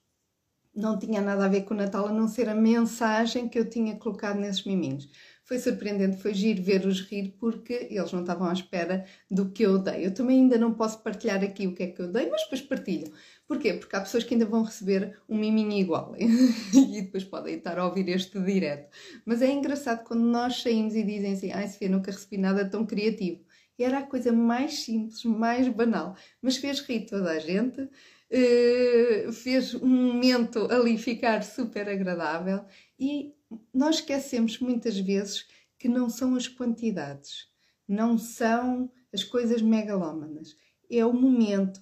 Não 0.74 0.98
tinha 0.98 1.20
nada 1.20 1.44
a 1.44 1.48
ver 1.48 1.62
com 1.62 1.74
o 1.74 1.76
Natal, 1.76 2.06
a 2.06 2.12
não 2.12 2.26
ser 2.26 2.48
a 2.48 2.54
mensagem 2.54 3.48
que 3.48 3.58
eu 3.58 3.68
tinha 3.68 3.96
colocado 3.96 4.38
nesses 4.38 4.64
miminhos. 4.64 5.08
Foi 5.44 5.58
surpreendente, 5.58 6.16
foi 6.22 6.32
giro 6.32 6.62
ver-os 6.62 7.00
rir 7.00 7.34
porque 7.38 7.88
eles 7.90 8.12
não 8.12 8.20
estavam 8.20 8.48
à 8.48 8.52
espera 8.52 9.04
do 9.28 9.50
que 9.50 9.64
eu 9.64 9.78
dei. 9.78 10.06
Eu 10.06 10.14
também 10.14 10.42
ainda 10.42 10.56
não 10.56 10.72
posso 10.72 11.02
partilhar 11.02 11.42
aqui 11.42 11.66
o 11.66 11.74
que 11.74 11.82
é 11.82 11.86
que 11.88 12.00
eu 12.00 12.06
dei, 12.06 12.30
mas 12.30 12.42
depois 12.42 12.62
partilho. 12.62 13.12
Porquê? 13.50 13.72
Porque 13.72 13.96
há 13.96 14.00
pessoas 14.00 14.22
que 14.22 14.32
ainda 14.32 14.46
vão 14.46 14.62
receber 14.62 15.20
um 15.28 15.36
miminho 15.36 15.72
igual. 15.72 16.14
E 16.72 17.02
depois 17.02 17.24
podem 17.24 17.56
estar 17.56 17.76
a 17.80 17.84
ouvir 17.84 18.08
este 18.08 18.38
direto. 18.38 18.88
Mas 19.26 19.42
é 19.42 19.50
engraçado 19.50 20.04
quando 20.04 20.22
nós 20.22 20.62
saímos 20.62 20.94
e 20.94 21.02
dizem 21.02 21.32
assim: 21.32 21.50
Ai, 21.50 21.66
Sofia, 21.66 21.88
nunca 21.88 22.12
recebi 22.12 22.38
nada 22.38 22.64
tão 22.64 22.86
criativo. 22.86 23.44
Era 23.76 23.98
a 23.98 24.06
coisa 24.06 24.30
mais 24.30 24.84
simples, 24.84 25.24
mais 25.24 25.66
banal, 25.66 26.14
mas 26.40 26.58
fez 26.58 26.78
rir 26.78 27.06
toda 27.06 27.28
a 27.28 27.40
gente, 27.40 27.80
uh, 27.80 29.32
fez 29.32 29.74
um 29.74 29.88
momento 29.88 30.70
ali 30.70 30.96
ficar 30.96 31.42
super 31.42 31.88
agradável. 31.88 32.64
E 33.00 33.34
nós 33.74 33.96
esquecemos 33.96 34.60
muitas 34.60 34.96
vezes 34.96 35.44
que 35.76 35.88
não 35.88 36.08
são 36.08 36.36
as 36.36 36.46
quantidades, 36.46 37.48
não 37.88 38.16
são 38.16 38.92
as 39.12 39.24
coisas 39.24 39.60
megalómanas, 39.60 40.54
é 40.88 41.04
o 41.04 41.12
momento, 41.12 41.80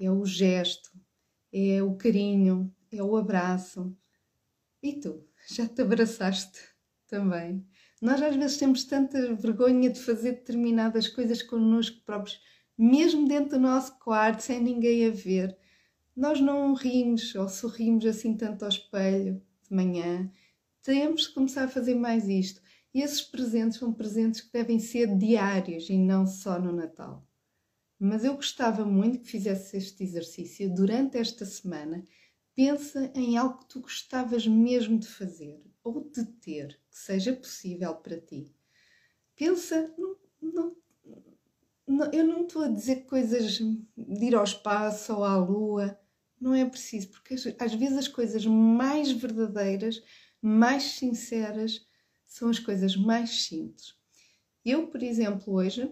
é 0.00 0.10
o 0.10 0.24
gesto, 0.24 0.95
é 1.52 1.82
o 1.82 1.94
carinho, 1.96 2.74
é 2.92 3.02
o 3.02 3.16
abraço. 3.16 3.96
E 4.82 4.94
tu, 4.94 5.24
já 5.48 5.66
te 5.66 5.82
abraçaste 5.82 6.60
também? 7.06 7.66
Nós 8.00 8.20
às 8.20 8.36
vezes 8.36 8.58
temos 8.58 8.84
tanta 8.84 9.34
vergonha 9.34 9.90
de 9.90 10.00
fazer 10.00 10.32
determinadas 10.32 11.08
coisas 11.08 11.42
connosco 11.42 12.04
próprios, 12.04 12.40
mesmo 12.76 13.26
dentro 13.26 13.58
do 13.58 13.60
nosso 13.60 13.98
quarto, 13.98 14.42
sem 14.42 14.60
ninguém 14.60 15.06
a 15.06 15.10
ver. 15.10 15.56
Nós 16.14 16.40
não 16.40 16.74
rimos 16.74 17.34
ou 17.34 17.48
sorrimos 17.48 18.04
assim 18.04 18.36
tanto 18.36 18.64
ao 18.64 18.68
espelho 18.68 19.42
de 19.68 19.74
manhã. 19.74 20.30
Temos 20.82 21.26
que 21.26 21.34
começar 21.34 21.64
a 21.64 21.68
fazer 21.68 21.94
mais 21.94 22.28
isto. 22.28 22.60
E 22.94 23.02
esses 23.02 23.20
presentes 23.20 23.78
são 23.78 23.92
presentes 23.92 24.40
que 24.40 24.52
devem 24.52 24.78
ser 24.78 25.16
diários 25.18 25.90
e 25.90 25.98
não 25.98 26.26
só 26.26 26.58
no 26.58 26.72
Natal. 26.72 27.25
Mas 27.98 28.24
eu 28.24 28.34
gostava 28.34 28.84
muito 28.84 29.20
que 29.20 29.30
fizesse 29.30 29.76
este 29.76 30.04
exercício 30.04 30.74
durante 30.74 31.16
esta 31.16 31.44
semana. 31.44 32.04
Pensa 32.54 33.10
em 33.14 33.36
algo 33.36 33.58
que 33.58 33.68
tu 33.68 33.80
gostavas 33.80 34.46
mesmo 34.46 34.98
de 34.98 35.06
fazer 35.06 35.62
ou 35.82 36.10
de 36.10 36.24
ter 36.24 36.80
que 36.90 36.98
seja 36.98 37.32
possível 37.34 37.94
para 37.94 38.20
ti. 38.20 38.54
Pensa, 39.34 39.94
não, 39.96 40.16
não, 40.42 40.76
não, 41.86 42.12
eu 42.12 42.24
não 42.24 42.42
estou 42.42 42.62
a 42.62 42.68
dizer 42.68 43.04
coisas 43.04 43.58
de 43.58 44.24
ir 44.24 44.34
ao 44.34 44.44
espaço 44.44 45.14
ou 45.14 45.24
à 45.24 45.36
lua, 45.36 45.98
não 46.40 46.54
é 46.54 46.64
preciso, 46.64 47.08
porque 47.08 47.34
às 47.34 47.74
vezes 47.74 47.98
as 47.98 48.08
coisas 48.08 48.44
mais 48.44 49.10
verdadeiras, 49.10 50.02
mais 50.40 50.82
sinceras, 50.82 51.86
são 52.26 52.48
as 52.48 52.58
coisas 52.58 52.96
mais 52.96 53.44
simples. 53.44 53.94
Eu, 54.64 54.88
por 54.88 55.02
exemplo, 55.02 55.54
hoje 55.54 55.90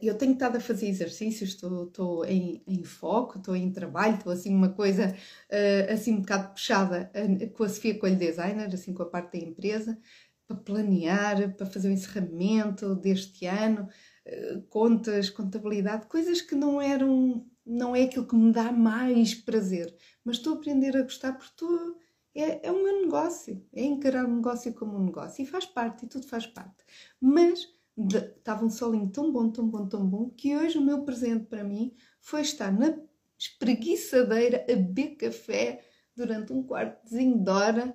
eu 0.00 0.16
tenho 0.16 0.32
estado 0.32 0.56
a 0.56 0.60
fazer 0.60 0.86
exercícios, 0.88 1.50
estou, 1.50 1.84
estou 1.84 2.24
em, 2.24 2.62
em, 2.66 2.84
foco, 2.84 3.38
estou 3.38 3.56
em 3.56 3.70
trabalho, 3.72 4.14
estou 4.14 4.32
assim 4.32 4.54
uma 4.54 4.68
coisa 4.68 5.08
uh, 5.50 5.92
assim 5.92 6.14
um 6.14 6.20
bocado 6.20 6.52
puxada 6.52 7.10
uh, 7.14 7.50
com 7.50 7.64
a 7.64 7.68
Sofia 7.68 7.98
Coelho 7.98 8.18
Designer, 8.18 8.72
assim 8.72 8.94
com 8.94 9.02
a 9.02 9.08
parte 9.08 9.38
da 9.38 9.44
empresa, 9.44 9.98
para 10.46 10.56
planear, 10.56 11.56
para 11.56 11.66
fazer 11.66 11.88
o 11.88 11.92
encerramento 11.92 12.94
deste 12.94 13.46
ano, 13.46 13.88
uh, 14.26 14.62
contas, 14.68 15.30
contabilidade, 15.30 16.06
coisas 16.06 16.40
que 16.40 16.54
não 16.54 16.80
eram, 16.80 17.44
não 17.66 17.96
é 17.96 18.04
aquilo 18.04 18.26
que 18.26 18.36
me 18.36 18.52
dá 18.52 18.70
mais 18.70 19.34
prazer, 19.34 19.92
mas 20.24 20.36
estou 20.36 20.54
a 20.54 20.56
aprender 20.56 20.96
a 20.96 21.02
gostar 21.02 21.32
porque 21.32 21.50
estou, 21.50 21.96
é, 22.36 22.68
é 22.68 22.70
o 22.70 22.82
meu 22.82 23.02
negócio, 23.02 23.60
é 23.72 23.82
encarar 23.82 24.24
o 24.26 24.34
negócio 24.36 24.72
como 24.74 24.96
um 24.96 25.06
negócio 25.06 25.42
e 25.42 25.46
faz 25.46 25.66
parte, 25.66 26.04
e 26.04 26.08
tudo 26.08 26.26
faz 26.28 26.46
parte. 26.46 26.84
Mas 27.20 27.66
estava 27.96 28.64
um 28.64 28.70
solinho 28.70 29.10
tão 29.10 29.32
bom, 29.32 29.50
tão 29.50 29.68
bom, 29.68 29.86
tão 29.86 30.08
bom, 30.08 30.30
que 30.30 30.56
hoje 30.56 30.78
o 30.78 30.82
meu 30.82 31.02
presente 31.02 31.46
para 31.46 31.64
mim 31.64 31.94
foi 32.20 32.40
estar 32.40 32.72
na 32.72 32.98
espreguiçadeira 33.38 34.64
a 34.68 34.76
beber 34.76 35.16
café 35.16 35.84
durante 36.14 36.52
um 36.52 36.62
quartozinho 36.62 37.42
de 37.42 37.50
hora 37.50 37.94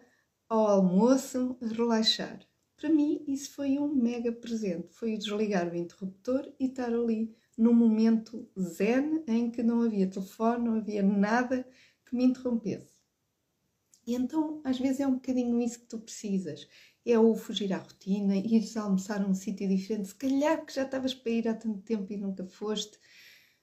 ao 0.50 0.68
almoço 0.68 1.58
a 1.62 1.68
relaxar. 1.68 2.40
Para 2.76 2.90
mim, 2.90 3.24
isso 3.28 3.52
foi 3.52 3.80
um 3.80 3.94
mega 3.94 4.32
presente. 4.32 4.94
Foi 4.94 5.18
desligar 5.18 5.72
o 5.72 5.76
interruptor 5.76 6.52
e 6.60 6.66
estar 6.66 6.94
ali 6.94 7.36
num 7.58 7.74
momento 7.74 8.48
zen 8.58 9.24
em 9.28 9.50
que 9.50 9.64
não 9.64 9.82
havia 9.82 10.08
telefone, 10.08 10.66
não 10.66 10.76
havia 10.76 11.02
nada 11.02 11.68
que 12.06 12.16
me 12.16 12.24
interrompesse. 12.24 12.98
E 14.06 14.14
então, 14.14 14.62
às 14.64 14.80
vezes, 14.80 15.00
é 15.00 15.08
um 15.08 15.16
bocadinho 15.16 15.60
isso 15.60 15.80
que 15.80 15.88
tu 15.88 16.00
precisas. 16.00 16.68
É 17.10 17.18
o 17.18 17.34
fugir 17.36 17.72
à 17.72 17.78
rotina, 17.78 18.36
ires 18.36 18.76
almoçar 18.76 19.22
a 19.22 19.26
um 19.26 19.34
sítio 19.34 19.68
diferente. 19.68 20.10
Se 20.10 20.16
calhar 20.16 20.66
que 20.66 20.74
já 20.74 20.84
estavas 20.84 21.14
para 21.14 21.32
ir 21.32 21.48
há 21.48 21.54
tanto 21.54 21.80
tempo 21.82 22.12
e 22.12 22.18
nunca 22.18 22.46
foste. 22.46 23.00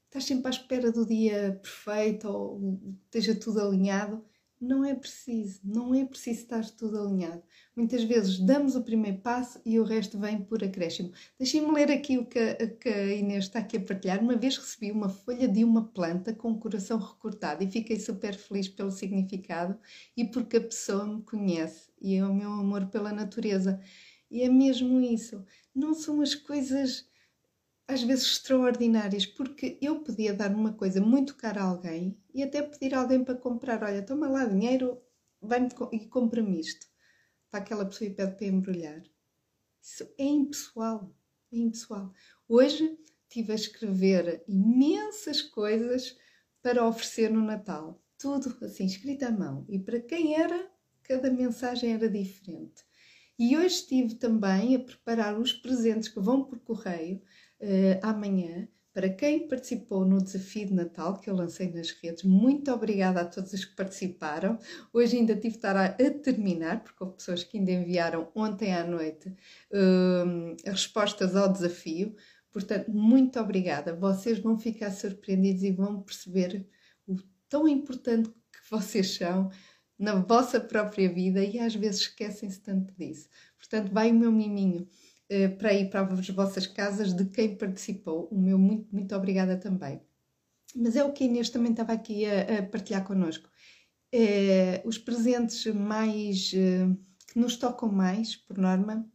Estás 0.07 0.25
sempre 0.25 0.47
à 0.49 0.51
espera 0.51 0.91
do 0.91 1.05
dia 1.05 1.61
perfeito 1.63 2.27
ou 2.29 2.81
esteja 3.05 3.35
tudo 3.35 3.61
alinhado 3.61 4.25
não 4.65 4.85
é 4.85 4.95
preciso, 4.95 5.61
não 5.63 5.95
é 5.95 6.05
preciso 6.05 6.41
estar 6.41 6.65
tudo 6.71 6.99
alinhado. 6.99 7.43
Muitas 7.77 8.03
vezes 8.05 8.39
damos 8.39 8.75
o 8.75 8.83
primeiro 8.83 9.19
passo 9.19 9.61
e 9.65 9.79
o 9.79 9.85
resto 9.85 10.19
vem 10.19 10.41
por 10.43 10.65
acréscimo. 10.65 11.13
Deixem-me 11.39 11.71
ler 11.73 11.91
aqui 11.91 12.19
o 12.19 12.25
que 12.25 12.39
a, 12.39 12.67
que 12.67 12.89
a 12.89 13.15
Inês 13.15 13.45
está 13.45 13.59
aqui 13.59 13.77
a 13.77 13.81
partilhar. 13.81 14.21
Uma 14.21 14.37
vez 14.37 14.57
recebi 14.57 14.91
uma 14.91 15.09
folha 15.09 15.47
de 15.47 15.63
uma 15.63 15.85
planta 15.85 16.33
com 16.33 16.53
o 16.53 16.59
coração 16.59 16.99
recortado 16.99 17.63
e 17.63 17.71
fiquei 17.71 18.01
super 18.01 18.35
feliz 18.35 18.69
pelo 18.69 18.91
significado 18.91 19.79
e 20.17 20.25
porque 20.25 20.57
a 20.57 20.63
pessoa 20.63 21.07
me 21.07 21.23
conhece 21.23 21.91
e 22.01 22.17
é 22.17 22.25
o 22.25 22.35
meu 22.35 22.51
amor 22.51 22.87
pela 22.87 23.13
natureza. 23.13 23.81
E 24.31 24.43
é 24.43 24.49
mesmo 24.49 25.01
isso. 25.01 25.45
Não 25.75 25.95
são 25.95 26.21
as 26.21 26.35
coisas 26.35 27.07
às 27.87 28.03
vezes 28.03 28.25
extraordinárias, 28.27 29.27
porque 29.27 29.79
eu 29.81 30.01
podia 30.01 30.33
dar 30.33 30.51
uma 30.55 30.73
coisa 30.73 31.01
muito 31.01 31.37
cara 31.37 31.63
a 31.63 31.65
alguém 31.65 32.19
e 32.33 32.43
até 32.43 32.63
pedir 32.63 32.95
a 32.95 33.01
alguém 33.01 33.23
para 33.23 33.35
comprar: 33.35 33.83
olha, 33.83 34.03
toma 34.03 34.29
lá 34.29 34.45
dinheiro, 34.45 35.01
vai-me 35.41 35.69
e 35.93 36.07
compra-me 36.07 36.59
isto. 36.61 36.87
Para 37.51 37.61
aquela 37.61 37.85
pessoa 37.85 38.09
e 38.09 38.15
pede 38.15 38.37
para 38.37 38.47
embrulhar. 38.47 39.03
Isso 39.81 40.09
é 40.19 40.25
impessoal. 40.25 41.15
É 41.53 41.59
impessoal. 41.59 42.13
Hoje 42.49 42.99
estive 43.23 43.53
a 43.53 43.57
escrever 43.57 44.43
imensas 44.49 45.43
coisas 45.43 46.17
para 46.63 46.87
oferecer 46.87 47.31
no 47.31 47.43
Natal. 47.43 48.03
Tudo 48.19 48.57
assim, 48.65 48.87
escrito 48.87 49.25
à 49.25 49.31
mão. 49.31 49.67
E 49.69 49.79
para 49.79 50.01
quem 50.01 50.35
era, 50.35 50.71
cada 51.03 51.31
mensagem 51.31 51.93
era 51.93 52.09
diferente. 52.09 52.83
E 53.39 53.57
hoje 53.57 53.67
estive 53.67 54.15
também 54.15 54.77
a 54.77 54.79
preparar 54.79 55.39
os 55.39 55.53
presentes 55.53 56.09
que 56.09 56.21
vão 56.21 56.45
por 56.45 56.59
correio 56.61 57.21
uh, 57.65 57.99
amanhã. 58.03 58.69
Para 58.93 59.09
quem 59.09 59.49
participou 59.49 60.05
no 60.05 60.23
desafio 60.23 60.69
de 60.69 60.75
Natal 60.75 61.19
que 61.19 61.29
eu 61.29 61.35
lancei 61.35 61.69
nas 61.73 61.91
redes, 61.91 62.23
muito 62.23 62.71
obrigada 62.71 63.23
a 63.23 63.25
todos 63.25 63.53
os 63.53 63.65
que 63.65 63.75
participaram. 63.75 64.57
Hoje 64.93 65.17
ainda 65.17 65.35
tive 65.35 65.49
de 65.49 65.57
estar 65.57 65.77
a, 65.77 65.87
a 65.87 66.11
terminar, 66.23 66.85
porque 66.85 67.03
houve 67.03 67.17
pessoas 67.17 67.43
que 67.43 67.59
ainda 67.59 67.73
enviaram 67.73 68.29
ontem 68.37 68.73
à 68.73 68.85
noite 68.87 69.29
uh, 69.29 70.57
as 70.65 70.75
respostas 70.75 71.35
ao 71.35 71.53
desafio. 71.53 72.15
Portanto, 72.53 72.89
muito 72.93 73.41
obrigada. 73.41 73.97
Vocês 73.97 74.39
vão 74.39 74.57
ficar 74.57 74.93
surpreendidos 74.93 75.65
e 75.65 75.73
vão 75.73 76.01
perceber 76.01 76.65
o 77.05 77.17
tão 77.49 77.67
importante 77.67 78.29
que 78.29 78.71
vocês 78.71 79.17
são 79.17 79.51
na 79.99 80.15
vossa 80.15 80.61
própria 80.61 81.13
vida 81.13 81.43
e 81.43 81.59
às 81.59 81.75
vezes 81.75 82.03
esquecem-se 82.03 82.61
tanto 82.61 82.95
disso. 82.95 83.29
Portanto, 83.59 83.93
vai 83.93 84.13
o 84.13 84.15
meu 84.15 84.31
miminho 84.31 84.87
eh, 85.29 85.49
para 85.49 85.73
ir 85.73 85.91
para 85.91 86.03
as 86.03 86.29
vossas 86.29 86.67
casas 86.67 87.13
de 87.13 87.25
quem 87.27 87.57
participou. 87.57 88.29
O 88.31 88.39
meu 88.39 88.59
muito, 88.59 88.95
muito 88.95 89.15
obrigada 89.15 89.57
também. 89.57 90.01
Mas 90.75 90.97
é 90.97 91.05
o 91.05 91.13
que 91.13 91.25
a 91.25 91.27
Inês 91.27 91.51
também 91.51 91.73
estava 91.73 91.93
aqui 91.93 92.27
a, 92.27 92.59
a 92.59 92.63
partilhar 92.63 93.05
connosco. 93.05 93.49
É, 94.13 94.83
os 94.85 94.99
presentes 94.99 95.67
mais 95.75 96.53
eh, 96.55 96.87
que 97.33 97.39
nos 97.39 97.57
tocam 97.57 97.91
mais, 97.91 98.37
por 98.37 98.59
norma, 98.59 99.09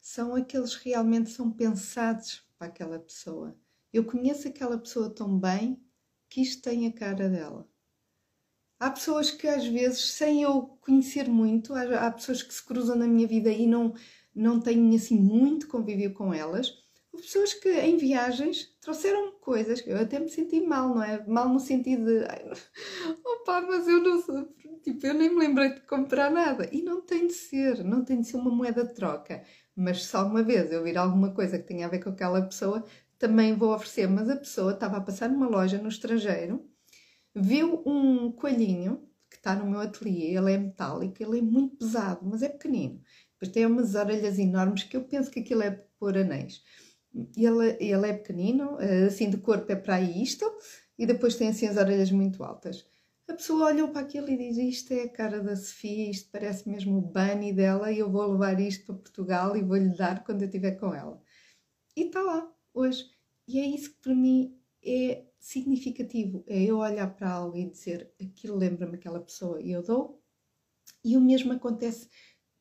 são 0.00 0.34
aqueles 0.34 0.76
que 0.76 0.90
realmente 0.90 1.30
são 1.30 1.50
pensados 1.50 2.44
para 2.58 2.68
aquela 2.68 2.98
pessoa. 2.98 3.56
Eu 3.92 4.04
conheço 4.04 4.48
aquela 4.48 4.78
pessoa 4.78 5.08
tão 5.08 5.38
bem 5.38 5.82
que 6.28 6.40
isto 6.42 6.62
tem 6.62 6.86
a 6.86 6.92
cara 6.92 7.28
dela. 7.28 7.68
Há 8.78 8.90
pessoas 8.90 9.30
que 9.30 9.48
às 9.48 9.66
vezes, 9.66 10.12
sem 10.12 10.42
eu 10.42 10.62
conhecer 10.80 11.28
muito, 11.28 11.72
há, 11.74 12.06
há 12.06 12.10
pessoas 12.10 12.42
que 12.42 12.52
se 12.52 12.62
cruzam 12.62 12.96
na 12.96 13.06
minha 13.06 13.26
vida 13.26 13.50
e 13.50 13.66
não, 13.66 13.94
não 14.34 14.60
tenho 14.60 14.94
assim 14.94 15.18
muito 15.18 15.68
convívio 15.68 16.12
com 16.12 16.32
elas. 16.32 16.72
Pessoas 17.12 17.54
que 17.54 17.68
em 17.68 17.96
viagens 17.96 18.74
trouxeram 18.80 19.32
coisas 19.40 19.80
que 19.80 19.90
eu 19.90 19.96
até 19.96 20.18
me 20.18 20.28
senti 20.28 20.60
mal, 20.60 20.88
não 20.88 21.02
é? 21.02 21.24
Mal 21.26 21.48
no 21.48 21.60
sentido 21.60 22.04
de 22.04 22.24
opa, 23.24 23.60
mas 23.60 23.86
eu 23.86 24.00
não 24.02 24.20
sou, 24.20 24.48
tipo, 24.82 25.06
eu 25.06 25.14
nem 25.14 25.30
me 25.30 25.38
lembrei 25.38 25.74
de 25.74 25.80
comprar 25.82 26.30
nada. 26.30 26.68
E 26.72 26.82
não 26.82 27.00
tem 27.02 27.26
de 27.28 27.34
ser, 27.34 27.84
não 27.84 28.04
tem 28.04 28.20
de 28.20 28.26
ser 28.26 28.36
uma 28.36 28.50
moeda 28.50 28.84
de 28.84 28.94
troca. 28.94 29.44
Mas 29.76 30.04
só 30.04 30.26
uma 30.26 30.42
vez 30.42 30.72
eu 30.72 30.82
vir 30.82 30.98
alguma 30.98 31.32
coisa 31.32 31.58
que 31.58 31.66
tenha 31.66 31.86
a 31.86 31.90
ver 31.90 32.02
com 32.02 32.10
aquela 32.10 32.42
pessoa, 32.42 32.84
também 33.18 33.54
vou 33.54 33.72
oferecer. 33.72 34.08
Mas 34.08 34.28
a 34.28 34.36
pessoa 34.36 34.72
estava 34.72 34.96
a 34.96 35.00
passar 35.00 35.28
numa 35.28 35.48
loja 35.48 35.78
no 35.78 35.88
estrangeiro, 35.88 36.68
viu 37.34 37.82
um 37.86 38.32
coelhinho 38.32 39.08
que 39.30 39.36
está 39.36 39.54
no 39.56 39.68
meu 39.68 39.80
ateliê, 39.80 40.36
ele 40.36 40.52
é 40.52 40.58
metálico, 40.58 41.20
ele 41.20 41.40
é 41.40 41.42
muito 41.42 41.76
pesado, 41.76 42.20
mas 42.24 42.42
é 42.42 42.48
pequenino. 42.48 43.00
Depois 43.44 43.48
tem 43.48 43.66
umas 43.66 43.94
orelhas 43.94 44.38
enormes 44.38 44.84
que 44.84 44.96
eu 44.96 45.04
penso 45.04 45.30
que 45.30 45.40
aquilo 45.40 45.62
é 45.62 45.70
por 45.98 46.16
anéis. 46.16 46.62
Ele, 47.36 47.76
ele 47.78 48.08
é 48.08 48.12
pequenino, 48.14 48.80
eh, 48.80 49.04
assim 49.04 49.28
de 49.28 49.36
corpo 49.36 49.70
é 49.70 49.76
para 49.76 50.00
isto, 50.00 50.50
e 50.98 51.06
depois 51.06 51.36
tem 51.36 51.48
assim 51.48 51.66
as 51.66 51.76
orelhas 51.76 52.10
muito 52.10 52.42
altas. 52.42 52.86
A 53.28 53.34
pessoa 53.34 53.66
olhou 53.66 53.88
para 53.88 54.00
aquilo 54.00 54.28
e 54.30 54.36
diz: 54.36 54.56
Isto 54.56 54.94
é 54.94 55.02
a 55.02 55.08
cara 55.08 55.40
da 55.42 55.54
Sofia, 55.56 56.10
isto 56.10 56.30
parece 56.30 56.68
mesmo 56.68 56.98
o 56.98 57.02
bunny 57.02 57.52
dela, 57.52 57.92
e 57.92 57.98
eu 57.98 58.10
vou 58.10 58.32
levar 58.32 58.58
isto 58.60 58.86
para 58.86 58.94
Portugal 58.96 59.56
e 59.56 59.62
vou-lhe 59.62 59.94
dar 59.94 60.24
quando 60.24 60.42
eu 60.42 60.46
estiver 60.46 60.72
com 60.72 60.94
ela. 60.94 61.20
E 61.96 62.04
está 62.06 62.22
lá, 62.22 62.50
hoje. 62.72 63.04
E 63.46 63.60
é 63.60 63.66
isso 63.66 63.90
que 63.90 64.00
para 64.00 64.14
mim 64.14 64.58
é 64.82 65.24
significativo: 65.38 66.42
é 66.46 66.62
eu 66.62 66.78
olhar 66.78 67.14
para 67.14 67.30
algo 67.30 67.56
e 67.56 67.70
dizer 67.70 68.10
aquilo 68.20 68.56
lembra-me 68.56 68.96
aquela 68.96 69.20
pessoa 69.20 69.60
e 69.60 69.70
eu 69.70 69.82
dou. 69.82 70.20
E 71.04 71.16
o 71.16 71.20
mesmo 71.20 71.52
acontece 71.52 72.08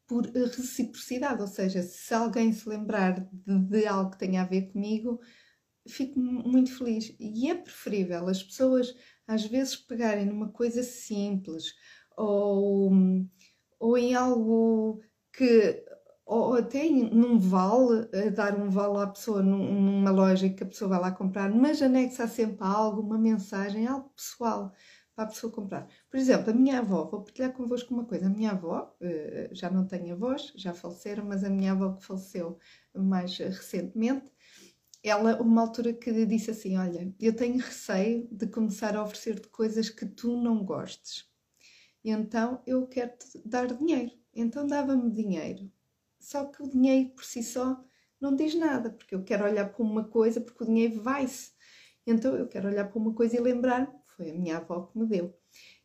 por 0.07 0.25
reciprocidade, 0.25 1.41
ou 1.41 1.47
seja, 1.47 1.81
se 1.81 2.13
alguém 2.13 2.51
se 2.53 2.67
lembrar 2.67 3.19
de, 3.31 3.59
de, 3.59 3.85
algo 3.85 4.11
que 4.11 4.19
tenha 4.19 4.41
a 4.41 4.45
ver 4.45 4.71
comigo, 4.71 5.19
fico 5.87 6.19
muito 6.19 6.77
feliz. 6.77 7.15
E 7.19 7.49
é 7.49 7.55
preferível 7.55 8.27
as 8.27 8.43
pessoas 8.43 8.95
às 9.27 9.45
vezes 9.45 9.75
pegarem 9.75 10.25
numa 10.25 10.49
coisa 10.49 10.83
simples 10.83 11.73
ou, 12.17 12.91
ou 13.79 13.97
em 13.97 14.15
algo 14.15 15.01
que 15.31 15.83
ou 16.25 16.55
até 16.55 16.89
num 16.89 17.37
vale, 17.37 18.07
dar 18.31 18.57
um 18.57 18.69
vale 18.69 19.03
à 19.03 19.07
pessoa 19.07 19.43
numa 19.43 20.09
loja 20.09 20.49
que 20.49 20.63
a 20.63 20.65
pessoa 20.65 20.89
vai 20.89 20.99
lá 20.99 21.11
comprar, 21.11 21.53
mas 21.53 21.81
anexa 21.81 22.27
sempre 22.27 22.65
algo, 22.65 23.01
uma 23.01 23.17
mensagem, 23.17 23.85
algo 23.85 24.09
pessoal 24.15 24.71
para 25.15 25.25
a 25.25 25.27
pessoa 25.27 25.51
comprar. 25.51 25.87
Por 26.09 26.17
exemplo, 26.17 26.51
a 26.51 26.53
minha 26.53 26.79
avó, 26.79 27.05
vou 27.05 27.21
partilhar 27.23 27.53
convosco 27.53 27.93
uma 27.93 28.05
coisa. 28.05 28.25
A 28.25 28.29
minha 28.29 28.51
avó, 28.51 28.95
eh, 29.01 29.49
já 29.51 29.69
não 29.69 29.85
tem 29.85 30.11
avós, 30.11 30.51
já 30.55 30.73
faleceram, 30.73 31.25
mas 31.25 31.43
a 31.43 31.49
minha 31.49 31.71
avó 31.71 31.93
que 31.93 32.05
faleceu 32.05 32.57
mais 32.93 33.37
recentemente, 33.37 34.25
ela, 35.03 35.41
uma 35.41 35.61
altura 35.61 35.93
que 35.93 36.25
disse 36.25 36.51
assim: 36.51 36.77
Olha, 36.77 37.13
eu 37.19 37.35
tenho 37.35 37.57
receio 37.57 38.27
de 38.31 38.47
começar 38.47 38.95
a 38.95 39.03
oferecer-te 39.03 39.47
coisas 39.49 39.89
que 39.89 40.05
tu 40.05 40.35
não 40.37 40.63
gostes. 40.63 41.29
E 42.03 42.09
então 42.09 42.61
eu 42.65 42.87
quero-te 42.87 43.41
dar 43.45 43.67
dinheiro. 43.67 44.11
Então 44.33 44.65
dava-me 44.65 45.11
dinheiro. 45.11 45.71
Só 46.19 46.45
que 46.45 46.63
o 46.63 46.69
dinheiro 46.69 47.09
por 47.11 47.23
si 47.25 47.43
só 47.43 47.83
não 48.19 48.35
diz 48.35 48.55
nada, 48.55 48.89
porque 48.89 49.13
eu 49.13 49.23
quero 49.23 49.43
olhar 49.45 49.69
para 49.69 49.83
uma 49.83 50.05
coisa, 50.05 50.39
porque 50.39 50.63
o 50.63 50.67
dinheiro 50.67 51.01
vai-se. 51.01 51.51
Então 52.07 52.35
eu 52.35 52.47
quero 52.47 52.69
olhar 52.69 52.89
para 52.89 52.99
uma 52.99 53.13
coisa 53.13 53.35
e 53.35 53.39
lembrar 53.39 53.91
foi 54.15 54.29
a 54.29 54.33
minha 54.33 54.57
avó 54.57 54.87
que 54.87 54.97
me 54.97 55.05
deu. 55.05 55.37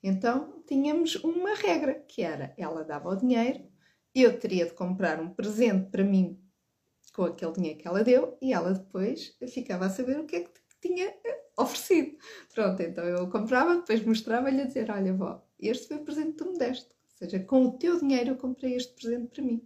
Então 0.02 0.62
tínhamos 0.66 1.16
uma 1.16 1.54
regra 1.54 1.94
que 1.94 2.22
era 2.22 2.54
ela 2.56 2.84
dava 2.84 3.10
o 3.10 3.16
dinheiro, 3.16 3.64
eu 4.14 4.38
teria 4.38 4.66
de 4.66 4.72
comprar 4.72 5.20
um 5.20 5.30
presente 5.30 5.90
para 5.90 6.04
mim 6.04 6.40
com 7.12 7.24
aquele 7.24 7.52
dinheiro 7.52 7.78
que 7.78 7.88
ela 7.88 8.04
deu 8.04 8.38
e 8.40 8.52
ela 8.52 8.72
depois 8.72 9.36
ficava 9.48 9.86
a 9.86 9.90
saber 9.90 10.18
o 10.18 10.26
que 10.26 10.36
é 10.36 10.40
que 10.44 10.50
tinha 10.80 11.06
eh, 11.06 11.44
oferecido. 11.56 12.16
Pronto, 12.54 12.82
então 12.82 13.04
eu 13.04 13.28
comprava, 13.28 13.76
depois 13.76 14.04
mostrava-lhe 14.04 14.62
a 14.62 14.66
dizer: 14.66 14.90
Olha, 14.90 15.12
avó, 15.12 15.44
este 15.58 15.88
foi 15.88 15.96
o 15.96 16.04
presente 16.04 16.32
que 16.32 16.44
tu 16.44 16.52
me 16.52 16.58
deste. 16.58 16.86
Ou 16.86 17.28
seja, 17.28 17.40
com 17.40 17.64
o 17.64 17.78
teu 17.78 17.98
dinheiro 17.98 18.30
eu 18.30 18.36
comprei 18.36 18.74
este 18.74 18.94
presente 18.94 19.28
para 19.28 19.42
mim. 19.42 19.62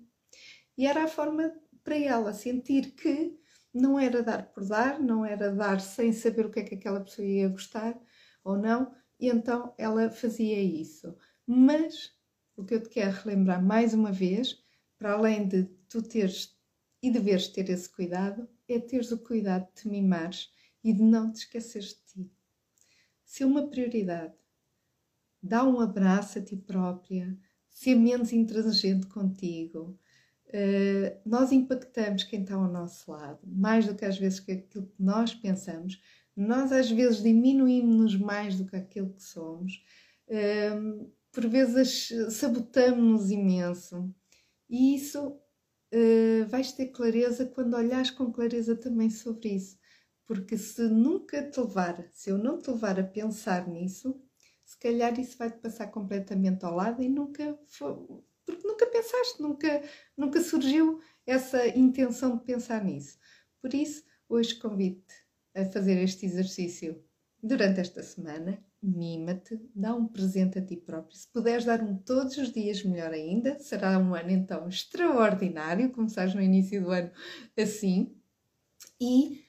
E 0.76 0.86
era 0.86 1.04
a 1.04 1.08
forma 1.08 1.52
para 1.84 1.98
ela 1.98 2.32
sentir 2.32 2.92
que 2.92 3.36
não 3.74 3.98
era 3.98 4.22
dar 4.22 4.46
por 4.52 4.66
dar, 4.66 4.98
não 5.00 5.24
era 5.24 5.50
dar 5.50 5.80
sem 5.80 6.12
saber 6.12 6.46
o 6.46 6.50
que 6.50 6.60
é 6.60 6.62
que 6.62 6.74
aquela 6.74 7.00
pessoa 7.00 7.26
ia 7.26 7.48
gostar, 7.48 7.98
ou 8.44 8.56
não, 8.56 8.94
e 9.18 9.28
então 9.28 9.74
ela 9.78 10.10
fazia 10.10 10.60
isso. 10.60 11.16
Mas 11.46 12.12
o 12.56 12.64
que 12.64 12.74
eu 12.74 12.82
te 12.82 12.88
quero 12.88 13.16
relembrar 13.16 13.62
mais 13.62 13.94
uma 13.94 14.12
vez, 14.12 14.62
para 14.98 15.12
além 15.12 15.46
de 15.46 15.64
tu 15.88 16.02
teres 16.02 16.56
e 17.02 17.10
deveres 17.10 17.48
ter 17.48 17.68
esse 17.68 17.88
cuidado, 17.88 18.48
é 18.68 18.78
teres 18.78 19.10
o 19.10 19.18
cuidado 19.18 19.66
de 19.66 19.82
te 19.82 19.88
mimares 19.88 20.50
e 20.82 20.92
de 20.92 21.02
não 21.02 21.32
te 21.32 21.40
esqueceres 21.40 21.88
de 21.88 22.24
ti. 22.24 22.30
Se 23.24 23.42
é 23.42 23.46
uma 23.46 23.68
prioridade 23.68 24.34
dá 25.42 25.64
um 25.64 25.80
abraço 25.80 26.38
a 26.38 26.42
ti 26.42 26.56
própria, 26.56 27.36
ser 27.68 27.96
menos 27.96 28.32
intransigente 28.32 29.06
contigo. 29.08 29.98
Uh, 30.48 31.18
nós 31.24 31.50
impactamos 31.50 32.24
quem 32.24 32.42
está 32.42 32.54
ao 32.54 32.70
nosso 32.70 33.10
lado, 33.10 33.40
mais 33.44 33.86
do 33.86 33.94
que 33.94 34.04
às 34.04 34.18
vezes 34.18 34.38
que 34.38 34.52
aquilo 34.52 34.86
que 34.86 35.02
nós 35.02 35.34
pensamos. 35.34 36.00
Nós 36.36 36.72
às 36.72 36.90
vezes 36.90 37.22
diminuímos-nos 37.22 38.16
mais 38.16 38.56
do 38.56 38.66
que 38.66 38.76
aquilo 38.76 39.12
que 39.12 39.22
somos. 39.22 39.82
Uh, 40.28 41.10
por 41.30 41.46
vezes 41.48 42.08
sabotamos-nos 42.30 43.30
imenso. 43.30 44.14
E 44.68 44.94
isso 44.94 45.28
uh, 45.28 46.46
vais 46.48 46.72
ter 46.72 46.88
clareza 46.88 47.46
quando 47.46 47.74
olhares 47.74 48.10
com 48.10 48.32
clareza 48.32 48.76
também 48.76 49.10
sobre 49.10 49.50
isso. 49.50 49.78
Porque 50.26 50.56
se 50.56 50.82
nunca 50.82 51.42
te 51.50 51.60
levar, 51.60 52.06
se 52.10 52.30
eu 52.30 52.38
não 52.38 52.58
te 52.58 52.70
levar 52.70 52.98
a 52.98 53.04
pensar 53.04 53.68
nisso, 53.68 54.18
se 54.64 54.78
calhar 54.78 55.18
isso 55.20 55.36
vai-te 55.36 55.58
passar 55.58 55.88
completamente 55.88 56.64
ao 56.64 56.74
lado 56.74 57.02
e 57.02 57.08
nunca 57.08 57.58
foi, 57.66 57.94
porque 58.46 58.66
nunca 58.66 58.86
pensaste, 58.86 59.42
nunca, 59.42 59.82
nunca 60.16 60.40
surgiu 60.40 61.00
essa 61.26 61.66
intenção 61.68 62.36
de 62.36 62.44
pensar 62.44 62.82
nisso. 62.84 63.18
Por 63.60 63.74
isso, 63.74 64.02
hoje 64.28 64.54
convido-te 64.54 65.14
a 65.54 65.64
fazer 65.64 65.98
este 66.02 66.26
exercício 66.26 67.02
durante 67.42 67.80
esta 67.80 68.02
semana. 68.02 68.58
Mima-te, 68.82 69.60
dá 69.74 69.94
um 69.94 70.06
presente 70.06 70.58
a 70.58 70.64
ti 70.64 70.76
próprio. 70.76 71.16
Se 71.16 71.28
puderes 71.28 71.64
dar 71.64 71.80
um 71.82 71.96
todos 71.96 72.36
os 72.36 72.52
dias, 72.52 72.82
melhor 72.84 73.12
ainda. 73.12 73.58
Será 73.58 73.98
um 73.98 74.14
ano 74.14 74.30
então 74.30 74.68
extraordinário. 74.68 75.90
Começares 75.90 76.34
no 76.34 76.42
início 76.42 76.82
do 76.82 76.90
ano 76.90 77.10
assim. 77.56 78.14
E, 79.00 79.44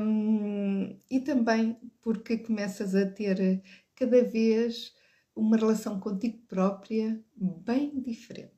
um, 0.00 0.98
e 1.10 1.20
também 1.20 1.78
porque 2.00 2.38
começas 2.38 2.94
a 2.94 3.06
ter 3.06 3.62
cada 3.94 4.22
vez 4.24 4.94
uma 5.34 5.56
relação 5.56 6.00
contigo 6.00 6.38
própria 6.48 7.22
bem 7.36 8.00
diferente. 8.00 8.57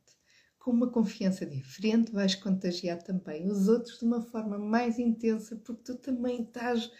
Com 0.60 0.72
uma 0.72 0.90
confiança 0.90 1.46
diferente, 1.46 2.12
vais 2.12 2.34
contagiar 2.34 3.02
também 3.02 3.48
os 3.48 3.66
outros 3.66 3.98
de 3.98 4.04
uma 4.04 4.20
forma 4.20 4.58
mais 4.58 4.98
intensa, 4.98 5.56
porque 5.56 5.82
tu 5.82 5.96
também 5.96 6.42
estás 6.42 6.92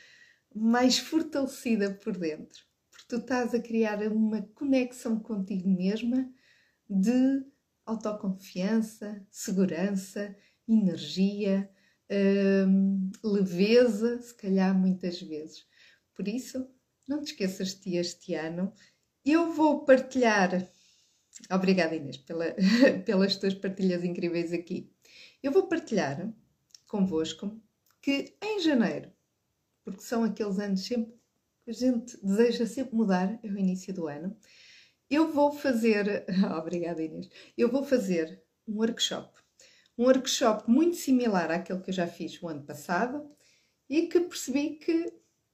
mais 0.54 0.98
fortalecida 0.98 1.92
por 1.92 2.16
dentro. 2.16 2.64
Porque 2.90 3.06
tu 3.06 3.16
estás 3.16 3.54
a 3.54 3.60
criar 3.60 4.00
uma 4.10 4.42
conexão 4.54 5.20
contigo 5.20 5.68
mesma 5.68 6.28
de 6.88 7.44
autoconfiança, 7.84 9.26
segurança, 9.30 10.34
energia, 10.66 11.70
hum, 12.66 13.10
leveza, 13.22 14.22
se 14.22 14.34
calhar 14.34 14.74
muitas 14.74 15.20
vezes. 15.20 15.66
Por 16.14 16.26
isso, 16.26 16.66
não 17.06 17.20
te 17.22 17.32
esqueças 17.32 17.74
de 17.74 17.80
ti 17.82 17.96
este 17.96 18.34
ano. 18.34 18.72
Eu 19.22 19.52
vou 19.52 19.84
partilhar. 19.84 20.66
Obrigada, 21.48 21.94
Inês, 21.94 22.16
pela, 22.16 22.54
pelas 23.04 23.36
tuas 23.36 23.54
partilhas 23.54 24.04
incríveis 24.04 24.52
aqui. 24.52 24.92
Eu 25.42 25.52
vou 25.52 25.68
partilhar 25.68 26.32
convosco 26.86 27.60
que 28.02 28.36
em 28.42 28.60
janeiro, 28.60 29.12
porque 29.84 30.02
são 30.02 30.24
aqueles 30.24 30.58
anos 30.58 30.84
sempre 30.84 31.12
que 31.64 31.70
a 31.70 31.74
gente 31.74 32.16
deseja 32.24 32.66
sempre 32.66 32.94
mudar, 32.94 33.38
é 33.42 33.48
o 33.48 33.58
início 33.58 33.92
do 33.94 34.06
ano, 34.06 34.36
eu 35.10 35.32
vou 35.32 35.52
fazer. 35.52 36.24
Obrigada, 36.58 37.02
Inês. 37.02 37.28
Eu 37.58 37.70
vou 37.70 37.84
fazer 37.84 38.42
um 38.66 38.76
workshop. 38.76 39.38
Um 39.98 40.04
workshop 40.04 40.70
muito 40.70 40.96
similar 40.96 41.50
àquele 41.50 41.80
que 41.80 41.90
eu 41.90 41.94
já 41.94 42.06
fiz 42.06 42.40
o 42.40 42.48
ano 42.48 42.62
passado 42.62 43.28
e 43.88 44.06
que 44.06 44.20
percebi 44.20 44.76
que 44.76 45.12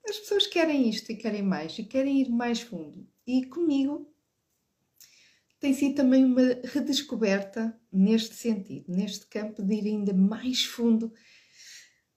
as 0.09 0.19
pessoas 0.19 0.47
querem 0.47 0.89
isto 0.89 1.11
e 1.11 1.17
querem 1.17 1.43
mais 1.43 1.79
e 1.79 1.85
querem 1.85 2.21
ir 2.21 2.31
mais 2.31 2.61
fundo. 2.61 3.09
E 3.27 3.47
comigo 3.47 4.15
tem 5.59 5.73
sido 5.73 5.95
também 5.95 6.25
uma 6.25 6.43
redescoberta 6.65 7.79
neste 7.93 8.35
sentido, 8.35 8.85
neste 8.89 9.27
campo 9.27 9.63
de 9.63 9.75
ir 9.75 9.87
ainda 9.87 10.13
mais 10.13 10.65
fundo 10.65 11.13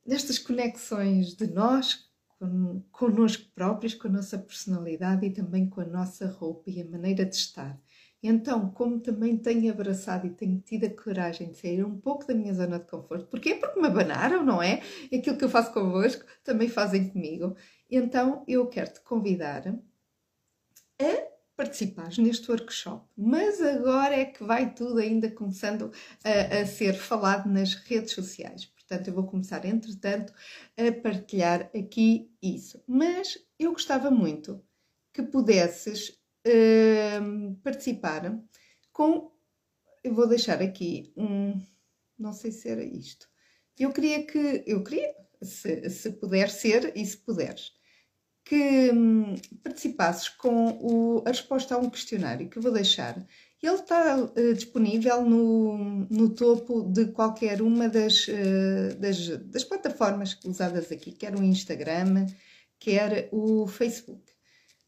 nestas 0.06 0.40
conexões 0.40 1.36
de 1.36 1.48
nós 1.48 2.10
con, 2.40 2.84
connosco 2.92 3.46
próprios, 3.54 3.94
com 3.94 4.08
a 4.08 4.12
nossa 4.12 4.38
personalidade 4.38 5.26
e 5.26 5.32
também 5.32 5.70
com 5.70 5.82
a 5.82 5.86
nossa 5.86 6.28
roupa 6.28 6.70
e 6.70 6.82
a 6.82 6.86
maneira 6.86 7.26
de 7.26 7.36
estar. 7.36 7.80
Então, 8.22 8.70
como 8.72 9.00
também 9.00 9.38
tenho 9.38 9.72
abraçado 9.72 10.28
e 10.28 10.32
tenho 10.32 10.60
tido 10.60 10.86
a 10.86 10.90
coragem 10.90 11.52
de 11.52 11.58
sair 11.58 11.86
um 11.86 11.98
pouco 11.98 12.28
da 12.28 12.34
minha 12.34 12.54
zona 12.54 12.80
de 12.80 12.86
conforto, 12.86 13.28
porquê? 13.28 13.56
Porque 13.56 13.80
me 13.80 13.88
abanaram, 13.88 14.44
não 14.44 14.62
é? 14.62 14.82
Aquilo 15.06 15.38
que 15.38 15.46
eu 15.46 15.50
faço 15.50 15.72
convosco 15.72 16.26
também 16.44 16.68
fazem 16.68 17.10
comigo. 17.10 17.56
Então, 17.90 18.44
eu 18.48 18.68
quero 18.68 18.94
te 18.94 19.00
convidar 19.02 19.68
a 21.00 21.29
participares 21.60 22.18
neste 22.18 22.50
workshop, 22.50 23.06
mas 23.18 23.60
agora 23.60 24.16
é 24.16 24.24
que 24.24 24.42
vai 24.46 24.74
tudo 24.74 24.98
ainda 24.98 25.30
começando 25.30 25.92
a, 26.24 26.62
a 26.62 26.66
ser 26.66 26.94
falado 26.94 27.50
nas 27.50 27.74
redes 27.74 28.14
sociais. 28.14 28.66
Portanto, 28.66 29.10
eu 29.10 29.14
vou 29.14 29.28
começar, 29.28 29.66
entretanto, 29.66 30.34
a 30.78 31.02
partilhar 31.02 31.70
aqui 31.78 32.32
isso. 32.42 32.82
Mas 32.88 33.38
eu 33.60 33.74
gostava 33.74 34.10
muito 34.10 34.64
que 35.14 35.22
pudesses 35.22 36.18
uh, 36.48 37.56
participar 37.62 38.42
com. 38.94 39.30
Eu 40.02 40.14
vou 40.14 40.30
deixar 40.30 40.62
aqui 40.62 41.12
um. 41.18 41.62
Não 42.18 42.32
sei 42.32 42.54
se 42.54 42.70
era 42.70 42.86
isto. 42.86 43.28
Eu 43.78 43.92
queria 43.92 44.26
que. 44.26 44.64
Eu 44.66 44.82
queria, 44.82 45.14
se, 45.42 45.90
se 45.90 46.10
puder 46.14 46.50
ser 46.50 46.96
e 46.96 47.06
se 47.06 47.18
puderes, 47.18 47.74
que 48.50 48.92
hum, 48.92 49.36
participasses 49.64 50.28
com 50.28 50.72
o, 50.82 51.24
a 51.24 51.30
resposta 51.30 51.76
a 51.76 51.78
um 51.78 51.88
questionário 51.88 52.50
que 52.50 52.60
vou 52.60 52.72
deixar. 52.72 53.16
Ele 53.62 53.76
está 53.76 54.18
uh, 54.18 54.54
disponível 54.56 55.24
no, 55.24 55.78
no 56.10 56.30
topo 56.32 56.82
de 56.82 57.12
qualquer 57.12 57.62
uma 57.62 57.88
das, 57.88 58.28
uh, 58.28 58.96
das, 58.98 59.28
das, 59.52 59.64
plataformas 59.64 60.36
usadas 60.44 60.92
aqui, 60.92 61.12
quer 61.12 61.36
o 61.36 61.44
Instagram, 61.44 62.26
quer 62.80 63.30
o 63.32 63.68
Facebook. 63.68 64.24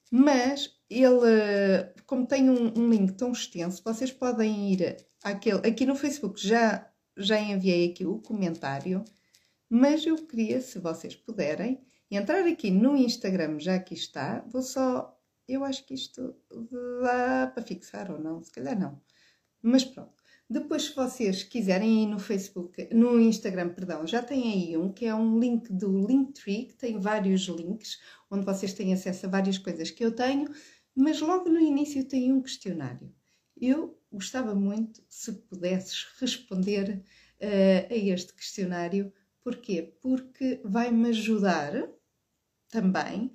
Mas 0.10 0.72
ele, 0.90 1.86
como 2.08 2.26
tem 2.26 2.50
um, 2.50 2.74
um 2.76 2.90
link 2.90 3.14
tão 3.14 3.32
extenso, 3.32 3.84
vocês 3.84 4.12
podem 4.12 4.74
ir 4.74 4.98
àquele. 5.24 5.68
Aqui 5.68 5.86
no 5.86 5.96
Facebook 5.96 6.42
já, 6.44 6.90
já 7.16 7.40
enviei 7.40 7.92
aqui 7.92 8.08
o 8.08 8.18
comentário, 8.18 9.06
mas 9.70 10.04
eu 10.04 10.16
queria, 10.16 10.60
se 10.62 10.80
vocês 10.80 11.16
puderem, 11.16 11.80
entrar 12.16 12.46
aqui 12.46 12.72
no 12.72 12.96
Instagram, 12.96 13.60
já 13.60 13.76
aqui 13.76 13.94
está, 13.94 14.46
vou 14.50 14.62
só. 14.62 15.18
Eu 15.48 15.64
acho 15.64 15.86
que 15.86 15.94
isto 15.94 16.36
dá 17.02 17.48
para 17.48 17.64
fixar 17.64 18.12
ou 18.12 18.20
não, 18.20 18.42
se 18.44 18.52
calhar 18.52 18.80
não. 18.80 19.02
Mas 19.62 19.84
pronto. 19.84 20.22
Depois, 20.50 20.84
se 20.84 20.96
vocês 20.96 21.44
quiserem 21.44 22.04
ir 22.04 22.08
no 22.08 22.20
Facebook, 22.20 22.94
no 22.94 23.18
Instagram, 23.20 23.70
perdão, 23.70 24.06
já 24.06 24.22
tem 24.22 24.52
aí 24.52 24.78
um 24.78 24.92
que 24.92 25.06
é 25.06 25.16
um 25.16 25.40
link 25.40 25.72
do 25.72 26.06
Linktree, 26.06 26.66
que 26.66 26.74
tem 26.74 27.00
vários 27.00 27.44
links, 27.44 28.02
onde 28.30 28.46
vocês 28.46 28.74
têm 28.74 28.94
acesso 28.94 29.26
a 29.26 29.30
várias 29.30 29.58
coisas 29.58 29.90
que 29.92 30.04
eu 30.04 30.12
tenho, 30.12 30.50
mas 30.94 31.22
logo 31.22 31.50
no 31.50 31.60
início 31.60 32.04
tem 32.04 32.34
um 32.34 32.42
questionário. 32.42 33.14
Eu 33.56 33.98
gostava 34.12 34.54
muito 34.54 35.02
se 35.08 35.32
pudesses 35.32 36.06
responder 36.20 37.02
uh, 37.42 37.94
a 37.94 37.96
este 37.96 38.34
questionário. 38.34 39.14
Porquê? 39.42 39.96
Porque 40.02 40.60
vai-me 40.66 41.10
ajudar 41.10 41.90
também 42.72 43.32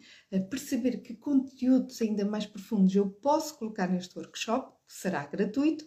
perceber 0.50 1.02
que 1.02 1.14
conteúdos 1.14 2.00
ainda 2.02 2.24
mais 2.24 2.46
profundos 2.46 2.94
eu 2.96 3.08
posso 3.08 3.56
colocar 3.58 3.88
neste 3.88 4.18
workshop, 4.18 4.72
que 4.86 4.94
será 4.94 5.24
gratuito, 5.26 5.86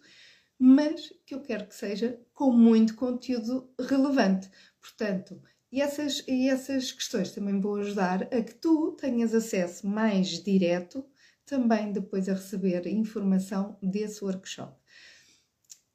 mas 0.58 1.12
que 1.26 1.34
eu 1.34 1.42
quero 1.42 1.68
que 1.68 1.76
seja 1.76 2.22
com 2.34 2.52
muito 2.52 2.96
conteúdo 2.96 3.74
relevante. 3.80 4.50
Portanto, 4.80 5.42
e 5.72 5.82
essas, 5.82 6.24
e 6.28 6.50
essas 6.50 6.92
questões 6.92 7.32
também 7.32 7.60
vão 7.60 7.76
ajudar 7.76 8.24
a 8.24 8.42
que 8.42 8.54
tu 8.56 8.94
tenhas 8.94 9.34
acesso 9.34 9.88
mais 9.88 10.28
direto 10.44 11.06
também 11.46 11.92
depois 11.92 12.30
a 12.30 12.34
receber 12.34 12.88
informação 12.88 13.78
desse 13.82 14.24
workshop. 14.24 14.79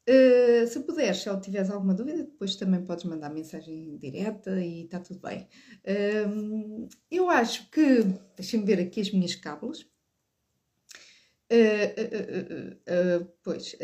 Uh, 0.07 0.67
se 0.67 0.79
puderes, 0.81 1.17
se 1.17 1.41
tiveres 1.41 1.71
alguma 1.71 1.95
dúvida, 1.95 2.23
depois 2.23 2.55
também 2.55 2.85
podes 2.85 3.05
mandar 3.05 3.31
mensagem 3.31 3.97
direta 3.97 4.63
e 4.63 4.83
está 4.83 4.99
tudo 4.99 5.19
bem. 5.19 5.47
Uh, 5.83 6.87
eu 7.09 7.27
acho 7.29 7.69
que. 7.71 8.03
Deixem-me 8.35 8.65
ver 8.67 8.79
aqui 8.79 9.01
as 9.01 9.11
minhas 9.11 9.33
cábulas. 9.33 9.81
Uh, 11.51 13.25
pois. 13.41 13.75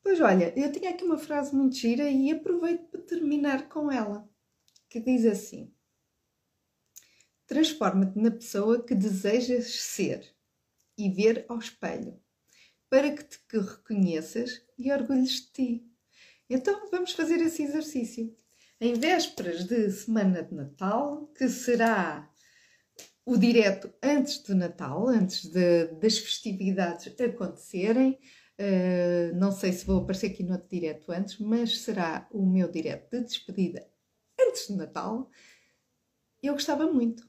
pois 0.00 0.20
olha, 0.20 0.52
eu 0.56 0.70
tinha 0.70 0.90
aqui 0.90 1.02
uma 1.02 1.18
frase 1.18 1.54
muito 1.54 1.74
gira 1.74 2.08
e 2.08 2.30
aproveito 2.30 2.86
para 2.90 3.02
terminar 3.02 3.68
com 3.68 3.90
ela, 3.90 4.28
que 4.88 5.00
diz 5.00 5.26
assim: 5.26 5.74
Transforma-te 7.44 8.16
na 8.20 8.30
pessoa 8.30 8.84
que 8.84 8.94
desejas 8.94 9.66
ser 9.80 10.32
e 10.96 11.10
ver 11.10 11.44
ao 11.48 11.58
espelho 11.58 12.22
para 12.94 13.10
que 13.10 13.24
te 13.24 13.58
reconheças 13.58 14.62
e 14.78 14.92
orgulhes 14.92 15.40
de 15.40 15.50
ti. 15.50 15.92
Então 16.48 16.88
vamos 16.92 17.10
fazer 17.10 17.40
esse 17.40 17.64
exercício. 17.64 18.32
Em 18.80 18.94
vésperas 18.94 19.64
de 19.64 19.90
semana 19.90 20.44
de 20.44 20.54
Natal, 20.54 21.26
que 21.36 21.48
será 21.48 22.30
o 23.26 23.36
direto 23.36 23.92
antes 24.00 24.38
do 24.44 24.54
Natal, 24.54 25.08
antes 25.08 25.46
de, 25.46 25.86
das 25.94 26.18
festividades 26.18 27.12
acontecerem. 27.20 28.16
Uh, 28.60 29.34
não 29.34 29.50
sei 29.50 29.72
se 29.72 29.84
vou 29.84 30.02
aparecer 30.02 30.28
aqui 30.28 30.44
no 30.44 30.52
outro 30.52 30.68
direto 30.68 31.10
antes, 31.10 31.40
mas 31.40 31.80
será 31.80 32.28
o 32.30 32.46
meu 32.46 32.70
direto 32.70 33.10
de 33.10 33.24
despedida 33.24 33.84
antes 34.40 34.68
do 34.68 34.76
Natal. 34.76 35.28
Eu 36.40 36.52
gostava 36.52 36.86
muito. 36.86 37.28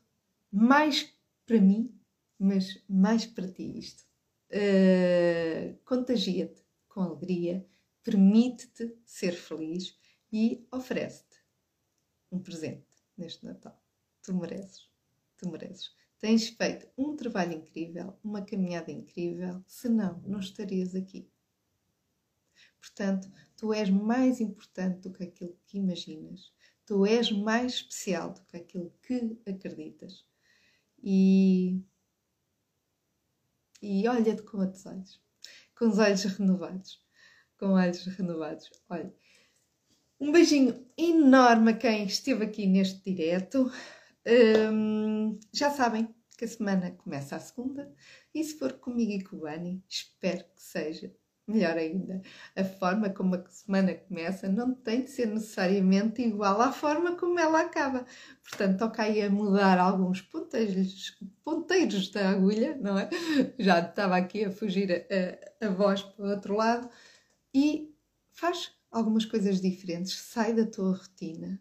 Mais 0.52 1.12
para 1.44 1.60
mim, 1.60 1.92
mas 2.38 2.84
mais 2.88 3.26
para 3.26 3.52
ti 3.52 3.80
isto. 3.80 4.05
Uh, 4.52 5.78
Contagia-te 5.84 6.64
com 6.88 7.02
alegria, 7.02 7.66
permite-te 8.04 8.96
ser 9.04 9.34
feliz 9.34 9.98
e 10.32 10.66
oferece-te 10.72 11.36
um 12.32 12.40
presente 12.40 12.86
neste 13.18 13.46
Natal. 13.46 13.82
Tu 14.22 14.34
mereces, 14.34 14.90
tu 15.38 15.50
mereces. 15.50 15.94
Tens 16.20 16.48
feito 16.50 16.88
um 16.98 17.16
trabalho 17.16 17.54
incrível, 17.54 18.18
uma 18.24 18.42
caminhada 18.42 18.92
incrível, 18.92 19.64
senão 19.68 20.22
não 20.26 20.40
estarias 20.40 20.96
aqui. 20.96 21.30
Portanto, 22.80 23.32
tu 23.58 23.74
és 23.74 23.90
mais 23.90 24.40
importante 24.40 25.02
do 25.02 25.14
que 25.14 25.24
aquilo 25.24 25.58
que 25.66 25.78
imaginas. 25.78 26.54
Tu 26.86 27.06
és 27.06 27.32
mais 27.32 27.74
especial 27.74 28.34
do 28.34 28.42
que 28.46 28.58
aquilo 28.58 28.94
que 29.02 29.38
acreditas. 29.46 30.26
E, 31.04 31.82
e 33.82 34.08
olha-te 34.08 34.44
com 34.44 34.60
outros 34.60 34.86
olhos, 34.86 35.22
com 35.78 35.88
os 35.88 36.00
olhos 36.00 36.24
renovados. 36.24 37.04
Com 37.58 37.74
olhos 37.74 38.06
renovados. 38.06 38.70
Olha, 38.90 39.14
um 40.20 40.32
beijinho 40.32 40.86
enorme 40.98 41.72
a 41.72 41.78
quem 41.78 42.06
esteve 42.06 42.46
aqui 42.46 42.68
neste 42.68 43.14
direto. 43.14 43.72
Um, 44.74 45.40
já 45.54 45.70
sabem 45.72 46.14
que 46.38 46.46
a 46.46 46.48
semana 46.48 46.92
começa 46.92 47.36
a 47.36 47.40
segunda 47.40 47.94
e 48.34 48.44
se 48.44 48.58
for 48.58 48.74
comigo 48.74 49.12
e 49.12 49.24
com 49.24 49.38
o 49.38 49.42
Bani, 49.42 49.84
espero 49.88 50.44
que 50.56 50.62
seja 50.62 51.16
melhor 51.48 51.78
ainda. 51.78 52.22
A 52.56 52.64
forma 52.64 53.10
como 53.10 53.36
a 53.36 53.46
semana 53.50 53.94
começa 53.94 54.50
não 54.50 54.74
tem 54.74 55.04
de 55.04 55.12
ser 55.12 55.28
necessariamente 55.28 56.22
igual 56.22 56.62
à 56.62 56.72
forma 56.72 57.16
como 57.16 57.40
ela 57.40 57.62
acaba. 57.62 58.06
Portanto, 58.44 58.80
toca 58.80 59.04
aí 59.04 59.22
a 59.22 59.30
mudar 59.30 59.80
alguns 59.80 60.22
ponteiros, 60.22 61.18
ponteiros 61.44 62.10
da 62.12 62.30
agulha, 62.30 62.76
não 62.78 62.98
é? 62.98 63.10
Já 63.60 63.80
estava 63.80 64.18
aqui 64.18 64.46
a 64.46 64.52
fugir 64.52 64.92
a, 64.92 65.66
a, 65.66 65.68
a 65.68 65.72
voz 65.72 66.02
para 66.02 66.26
o 66.26 66.30
outro 66.30 66.56
lado 66.56 66.90
e 67.54 67.94
faz 68.32 68.72
algumas 68.92 69.26
coisas 69.26 69.62
diferentes, 69.62 70.14
sai 70.16 70.54
da 70.54 70.66
tua 70.66 70.96
rotina 70.96 71.60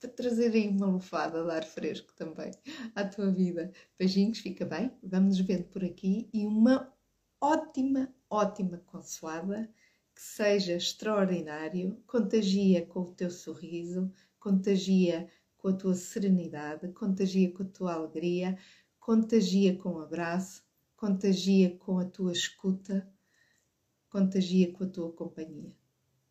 para 0.00 0.10
trazer 0.10 0.52
aí 0.52 0.68
uma 0.68 0.86
lufada 0.86 1.42
de 1.44 1.50
ar 1.50 1.64
fresco 1.64 2.12
também 2.14 2.50
à 2.94 3.04
tua 3.04 3.30
vida. 3.30 3.72
Beijinhos, 3.98 4.38
fica 4.38 4.64
bem, 4.64 4.92
vamos 5.02 5.38
nos 5.38 5.46
vendo 5.46 5.64
por 5.64 5.84
aqui 5.84 6.28
e 6.32 6.46
uma 6.46 6.92
ótima, 7.40 8.12
ótima 8.30 8.78
consoada 8.86 9.70
que 10.14 10.22
seja 10.22 10.74
extraordinário, 10.74 12.02
contagia 12.06 12.86
com 12.86 13.00
o 13.00 13.14
teu 13.14 13.30
sorriso, 13.30 14.10
contagia 14.40 15.30
com 15.58 15.68
a 15.68 15.72
tua 15.72 15.94
serenidade, 15.94 16.88
contagia 16.92 17.52
com 17.52 17.62
a 17.62 17.66
tua 17.66 17.94
alegria, 17.94 18.58
contagia 18.98 19.76
com 19.76 19.90
o 19.90 19.96
um 19.96 20.00
abraço, 20.00 20.64
contagia 20.96 21.76
com 21.76 21.98
a 21.98 22.04
tua 22.04 22.32
escuta, 22.32 23.06
contagia 24.08 24.72
com 24.72 24.84
a 24.84 24.88
tua 24.88 25.12
companhia. 25.12 25.70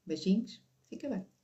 Beijinhos, 0.06 0.64
fica 0.90 1.08
bem. 1.08 1.35